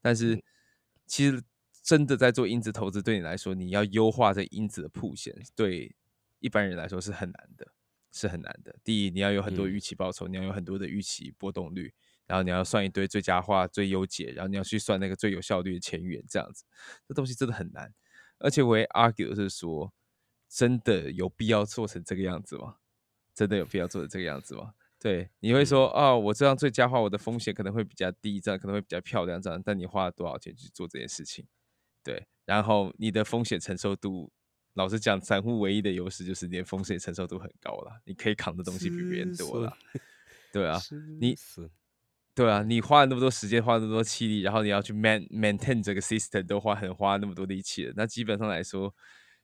[0.01, 0.43] 但是
[1.07, 1.43] 其实
[1.83, 5.95] 真的在做因子投资，对你来说，你要优化这因子的铺线，对
[6.39, 7.71] 一般人来说是很难的，
[8.13, 8.75] 是很难的。
[8.83, 11.93] 第一，你要有很多嗯预期报酬，你要有很多的预期波动率，
[12.31, 16.65] 然后你要算一堆最佳化、最优解，然后你要去算那个最有效率的前缘，这样子，
[17.09, 17.93] 这东西真的很难。
[18.39, 19.93] 而且我也 argue 是说，
[20.49, 22.77] 真的有必要做成这个样子吗？
[23.35, 24.75] 真的有必要做成这个样子吗？
[25.01, 31.45] 对，你会说啊、我这样最佳化，我的风险可能会比较低，这样可能会比较漂亮，这样，但你花了多少钱去做这件事情？
[32.05, 34.31] 对，然后你的风险承受度，
[34.75, 39.77] 老实讲，散户唯一的优势就是你的风险承受度很高了，你可以扛的东西比别人多了。
[40.53, 40.79] 对啊，
[41.21, 41.69] 你是
[42.41, 47.93] 对啊，你花了那么多时间，花了那么多气力，然后你要去 man maintain 这个 system，都花很花那么多力气了。
[47.95, 48.95] 那基本上来说，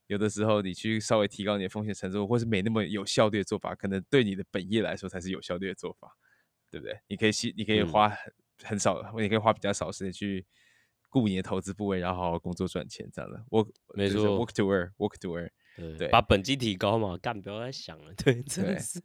[0.07, 6.11] 有的时候你去稍微提高你的风险承受，或是没那么有效率的做法，可能对你的本业来说才是有效率的做法，
[6.71, 6.99] 对不对？
[7.07, 8.33] 你可以吸，你可以嗯花很
[8.65, 10.47] 很少，你可以花比较少时间去
[11.11, 13.45] 顾你的投资部位，然后好好工作赚钱，这样的。
[13.51, 15.51] work 就是没错 work to earn，work to earn。
[15.77, 19.03] 对对把本金提高嘛，干不要再想了，对，真的是。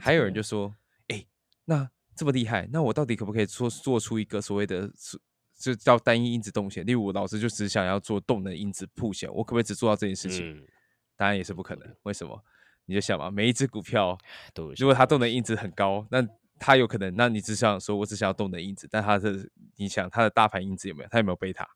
[0.00, 0.76] 还有人就说
[1.08, 1.26] ：“哎、
[1.64, 5.20] 那这么厉害，那我到底可不可以做做出一个所谓的是
[5.58, 6.84] 就叫单一因子动线？
[6.84, 10.56] 例如，我老师就只想要做动能因子铺线，我可不可以只做到这件事情？
[10.56, 10.64] 嗯，
[11.16, 11.96] 当然也是不可能。
[12.02, 12.42] 为什么？
[12.86, 14.16] 你就想嘛，每一只股票，
[14.76, 16.26] 如果它动能因子很高，那
[16.58, 21.08] 它有可能，那你只想说我只想要动能因子，但它的你想它的大盘因子有没有？
[21.10, 21.68] 它有没有贝塔？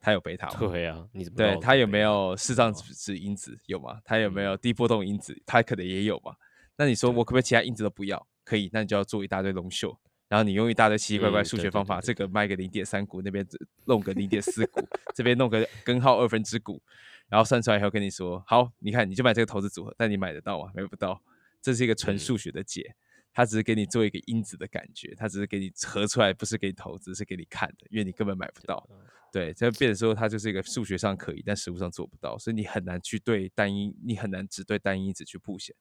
[0.00, 0.56] 它有贝塔吗？
[0.58, 4.00] 对啊，你对，它有没有视障知道指指因子有吗？
[4.04, 5.36] 它有没有嗯低波动因子？
[5.44, 6.34] 它可能也有嘛。
[6.76, 8.24] 那你说我可不可以其他因子都不要？
[8.46, 13.44] 可以，那你就要做一大堆龙秀，然后你用一大堆奇奇怪怪数学方法，对这个卖个零点三股，那边
[13.86, 14.80] 弄个零点四股，
[15.14, 16.80] 这边弄个 根号二分之股，
[17.28, 20.70] 然后算出来以后跟你说，好，你看你就买这个投资组合，但你买得到吗？
[20.74, 21.20] 买不到，
[21.60, 22.94] 这是一个纯嗯数学的解。
[23.32, 28.88] 它只是给你做一个因子的感觉，它只是给你合出来，不是给你投资，是给你看的，因为你根本买不到。
[29.30, 35.76] 对，这变成说它就是一个数学上可以，但实物上做不到，所以你很难去对单一，你很难只对单一因子去布显，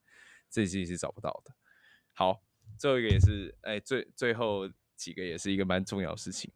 [0.50, 1.56] 这些是找不到的。
[2.12, 2.42] 好，
[2.78, 6.52] 最后一个也是，哎，最最后几个也是一个蛮重要的事情。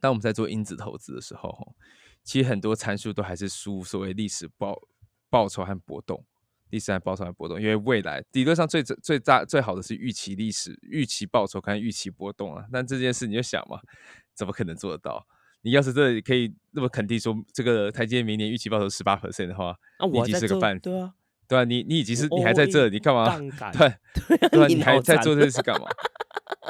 [0.00, 1.74] 当我们在做因子投资的时候，
[2.22, 4.80] 其实很多参数都还是输所谓历史报
[5.28, 6.24] 报酬和波动，
[6.70, 12.64] 历史和报酬和波动，因为未来理论上最最大最好的是预期历史、预期报酬跟预期波动啊。
[12.72, 13.80] 但这件事你就想嘛，
[14.34, 15.26] 怎么可能做得到？
[15.62, 21.12] 你要是真的可以那么肯定说这个台积电明年预期报酬十八 percent 的话，那我已经是个半，对啊，
[21.50, 23.38] 对啊，你你已经是你还在这，你干嘛？
[23.72, 23.94] 对
[24.50, 25.88] 对啊，你还在做这件事干嘛？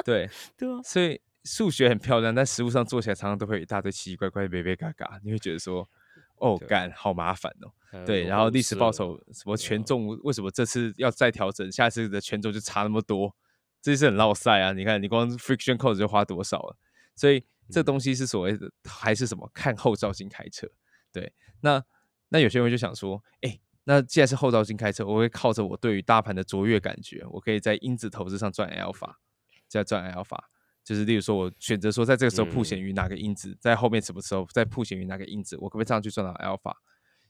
[0.05, 1.19] 对 对啊，所以。
[1.45, 5.89] 数学很漂亮，但实物上做起来常常都会一大堆奇奇怪怪、别别嘎嘎，你会觉得说，
[6.35, 7.71] 哦，干好麻烦哦。
[8.05, 13.33] 对，然后历史报酬什么权重，为什么这次要再调整，下次的权重就差那么多？
[13.81, 14.73] 这是很绕赛啊！
[14.73, 16.77] 你看，你光 friction cost 就花多少了？
[17.15, 19.49] 所以这东西是所谓的还是什么？
[19.53, 20.67] 看后照镜开车。
[21.11, 21.81] 对，那
[22.27, 23.57] 那有些人就想说，哎，
[23.89, 29.11] 那既然是后照镜开车，我会靠着我对于大盘的卓越感觉，我可以在因子投资上赚 alpha，
[29.67, 30.37] 再赚 alpha。
[30.83, 36.71] 就是，例如说，我选择说，在这个时候铺显于哪个因子，在后面什么时候再铺显于哪个因子，我可不可以这样去赚到 alpha？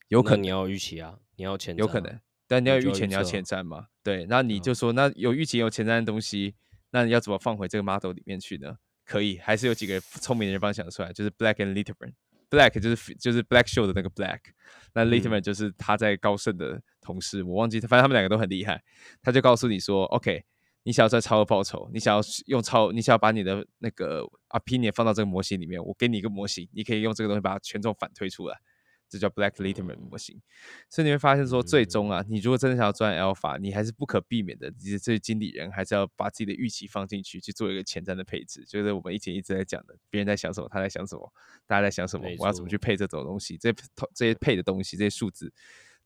[0.09, 3.87] 有可能你要预期啊，你要前有可能，但你要预期你要前瞻嘛？
[4.03, 6.55] 对，那你就说，那有预期有前瞻的东西，
[6.91, 8.75] 那你要怎么放回这个 model 里面去呢？
[9.05, 14.39] 可以，还是有几个聪明的人帮想出来，就是 Black and Litterman，Black 就是就是 Black Show 的那个 Black，
[14.93, 18.81] 那 Litterman 就是他在高盛的同事，我忘记，反正他们两个都很厉害，
[19.21, 20.43] 他就告诉你说，OK。
[20.83, 28.57] 你想要赚超额报酬，你想要用超，你想要把你的那个 opinion 放到这个模型里面，我给你一个模型，你可以用这个东西把它权重反推出来，
[29.09, 30.41] 这叫 Black Litterman 模型。
[30.87, 38.63] 所以你会发现说，最终啊，你如果真的想要赚 alpha，你还是不可避免的，你这些经理人还是要把自己的预期放进去，去做一个前瞻的配置。
[38.65, 41.33] 就是我们以前一直在讲的，别人在想什么，他在想什么，
[41.65, 45.51] 大家在想什么，我要怎么去配这种东西，这投这些配的东西，这些数字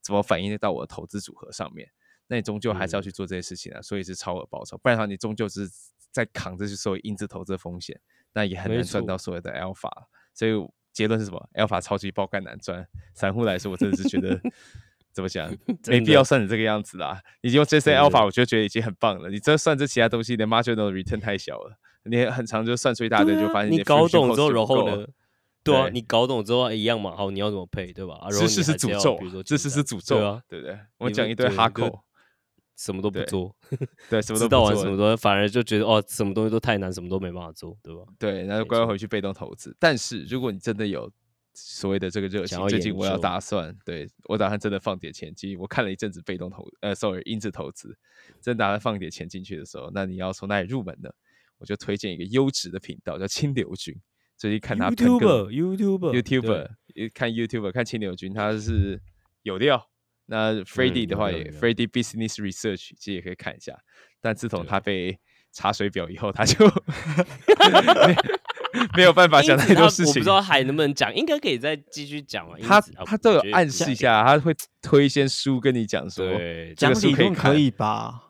[0.01, 1.89] 怎么反映得到我的投资组合上面？
[2.27, 5.69] 那你终究还是要去做这些事情啊，所以是超额报酬，不然的话你终究是
[6.09, 7.99] 在扛这些所谓因子投资的风险，
[8.31, 9.91] 那也很难赚到所谓的 alpha。
[10.33, 10.51] 所以
[10.93, 14.39] 结论是什么？alpha 超级爆肝难赚，散户来说我真的是觉得
[15.11, 15.51] 怎么讲，
[15.87, 17.19] 没必要算成这个样子啦。
[17.41, 25.05] 你用 JC Alpha，我就觉得已经很棒了，你这算这其他东西，的 marginal return 太小了，你很长就算出一大堆，就发现你搞懂之后，然后呢？
[25.63, 27.15] 对啊，你搞懂之后一样嘛。
[27.15, 28.19] 好，你要怎么配，对吧？
[28.29, 30.77] 知识是诅咒，知识是诅咒啊，对不对？
[30.97, 32.03] 我讲一堆哈口。
[32.75, 33.55] 什么都不做，
[34.09, 38.01] 对，什么知道完什么都，反而就觉得哦，什么东西都太难，什么都没办法做，对吧？
[38.17, 39.75] 对，那就乖乖回去被动投资。
[39.79, 41.11] 但是如果你真的有
[41.53, 45.57] 所谓的这个热情，最近我要打算，对我打算真的放点钱进。
[45.59, 47.95] 我看了一阵子被动投，呃，sorry，因子投资，
[48.41, 51.09] 真打算放点钱进去的时候，那你要从哪里入门呢？
[51.59, 53.95] 我就推荐一个优质的频道，叫清流君。
[54.35, 56.69] 最近看他 YouTube，YouTube，YouTube，
[57.13, 58.99] 看 YouTube，看清流君，他是
[59.43, 59.87] 有料。
[60.25, 63.77] 那 Freddie 的话也，Freddie Business Research 其实也可以看一下，
[64.21, 65.19] 但自从他被
[65.51, 66.65] 查水表以后，他就
[68.95, 70.07] 没有办法讲太多事情。
[70.07, 72.57] 我不知道还能不能讲，应该可以再继续讲啊。
[72.61, 76.25] 他他都有暗示一下，他会推一些书跟你讲说，
[76.75, 78.21] 讲理论可以吧？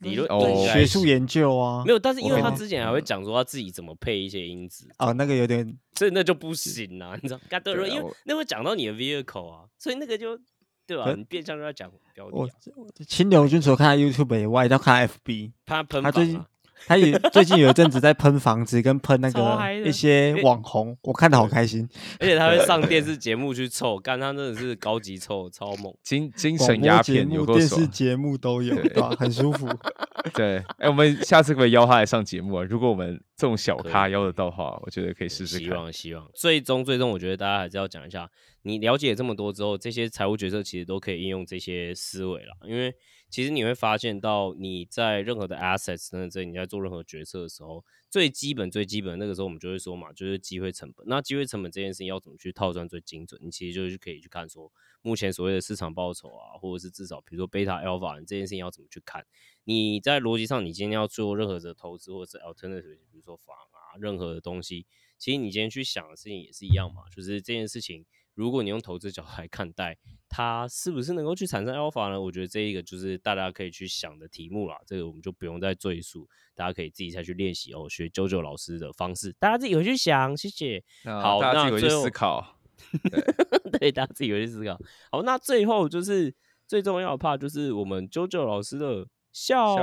[0.00, 0.28] 理论
[0.68, 1.98] 学术研究啊，没有。
[1.98, 7.40] 但是因为他之前还会讲说他自己怎么配一些因子啊，那个有点，所以那就不行啊，你知道？
[7.86, 10.38] 因为那会讲到你的 vehicle 啊，所以那个就。
[10.86, 11.12] 对吧？
[11.16, 13.04] 你变相都在讲标的。
[13.04, 15.52] 清流君除了看 YouTube 以外，要看 FB。
[15.64, 16.44] 他喷他最近，
[16.86, 21.88] 他也最近有一阵子在喷房子，跟喷那个一些网红，我看的好开心。
[22.20, 25.94] 而且他会上电视节目去凑，干他真的是高级凑，超猛。
[26.02, 29.10] 精精神鸦片，有电视节目都有，对吧？
[29.18, 29.68] 很舒服。
[30.34, 32.64] 对，哎，我们下次可以邀他来上节目啊？
[32.64, 35.64] 如果我们这种小咖邀得到的话，我觉得可以试试看。
[35.64, 38.28] 希望希望，最终最终，我觉得大家还是要讲一下。
[38.62, 42.56] 你了解这么多之后，这些财务决策其实都可以应用这些思维了。
[42.66, 42.92] 因为
[43.28, 51.04] 其实你会发现到你在任何的 assets 等等这，你在做任何决策的时候，最基本最基本那个时候我们就会说嘛，就是机会成本。
[51.08, 53.38] 那机会成本这件事情要怎么去套算最精准？
[53.42, 54.72] 你其实就是可以去看说，
[55.02, 59.26] 目前所谓的市场报酬啊，或者是至少比如说贝塔 alpha 这件事情要怎么去看？
[59.64, 64.86] 你在逻辑上，你今天要做任何的投资或者是 alternative，比如说房啊，任何的东西，
[65.18, 68.06] 其实你今天去想的事情也是一样嘛，就是这件事情。
[68.36, 69.96] 如果你用投资角度来看待，
[70.28, 72.20] 它是不是能够去产生 alpha 呢？
[72.20, 74.76] 我觉得这一个就是大家可以去想的题目啦。
[74.86, 80.36] 这个我们就不用再赘述，大家可以自己再去练习哦，学九九老师的方式，大家自己回去想。
[80.36, 80.84] 谢谢。
[81.04, 82.58] 好，那回去思考。
[83.80, 84.78] 对，大家自己回去思考。
[85.10, 86.34] 好，那最后就是
[86.66, 89.74] 最重要的 part，就是我们九九老师的笑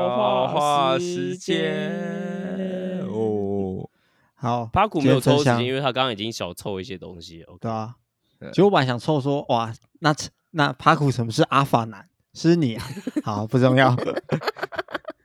[0.48, 3.90] 话时间哦。
[4.36, 7.48] 好，帕古没有抽时间，因为他刚刚已经小凑一些东西了。
[7.48, 7.96] OK，对啊
[8.44, 8.52] 对。
[8.52, 10.16] 其实我本来想凑说，哇，那
[10.52, 12.08] 那帕库什么是阿法男？
[12.34, 12.86] 是你啊？
[13.24, 13.96] 好，不重要。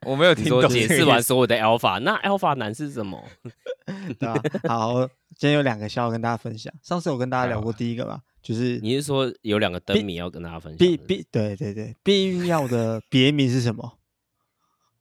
[0.02, 3.22] 我没有听懂解释完所有的 alpha，那 alpha 男是什么？
[4.18, 4.40] 对吧？
[4.68, 6.72] 好，今天有两个笑话跟大家分享。
[6.82, 10.78] 上次有跟大家聊过第一个吧，就是你是说有两个灯谜要跟大家分享？
[10.78, 13.98] 避避对对对，避孕药的别名是什么？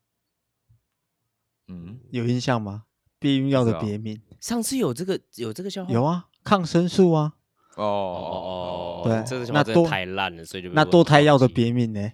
[1.69, 2.83] 嗯，有印象吗？
[3.19, 7.33] 避孕药的别名上次有这个有这个笑话有啊，抗生素啊。
[7.77, 12.11] 哦哦哦哦，对这个那话真的多太烂了，所以就那我堕胎药的别名呢？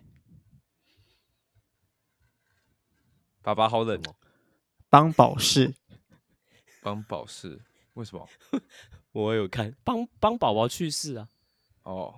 [3.42, 4.16] 爸爸好冷哦，
[4.90, 5.74] 邦宝适。
[6.84, 7.60] 帮宝适
[7.94, 8.28] 为什么？
[9.14, 11.28] 我有看帮帮宝宝去世啊。
[11.84, 12.14] 哦，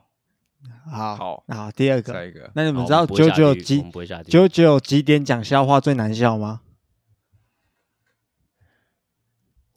[0.90, 3.84] 好，好好，第二个，下一个那你们知道九九几
[4.28, 6.62] 九九几点讲笑话最难笑吗？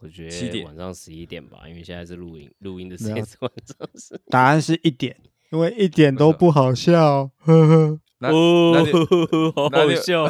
[0.00, 4.20] 我觉七点得晚上十一点吧，因为现在是录音，录音的时间是晚上十。
[4.30, 5.16] 答案是一点，
[5.50, 7.30] 因为一点都不好笑。
[7.38, 10.28] 呵呵，那好那你好笑，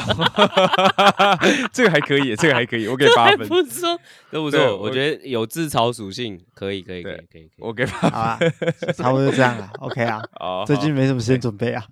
[1.72, 3.98] 这个还可以，这个还可以，我给八分，不错，
[4.30, 4.60] 都不错。
[4.76, 8.38] 我我觉得有自嘲属性，可以，可以，可以，可以，我给八好啊，
[8.96, 9.70] 差不多就这样了。
[9.80, 11.84] OK 啊， 哦，最近没什么时间准备啊。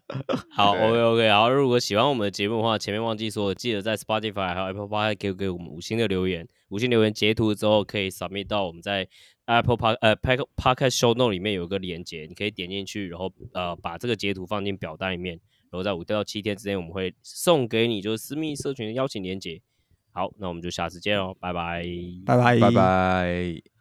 [0.51, 9.09] 好对，OK OK，然后如果喜欢我们的节目的话，前面忘记说，记得在 Spotify 还有 Apple Podcast 给给我们五星的留言，五星留言截图之后可以 submit 到我们在
[9.45, 15.35] Apple Park 呃 Pod Podcast Show Note 里面有一个连接，你可以点进去，然后呃把这个截图放进表单里面，
[15.71, 19.61] 然后在五到七天之内我们会送给你就是私密社群的邀请连接。
[20.11, 21.85] 好，那我们就下次见喽，拜拜，
[22.25, 23.76] 拜拜，拜拜。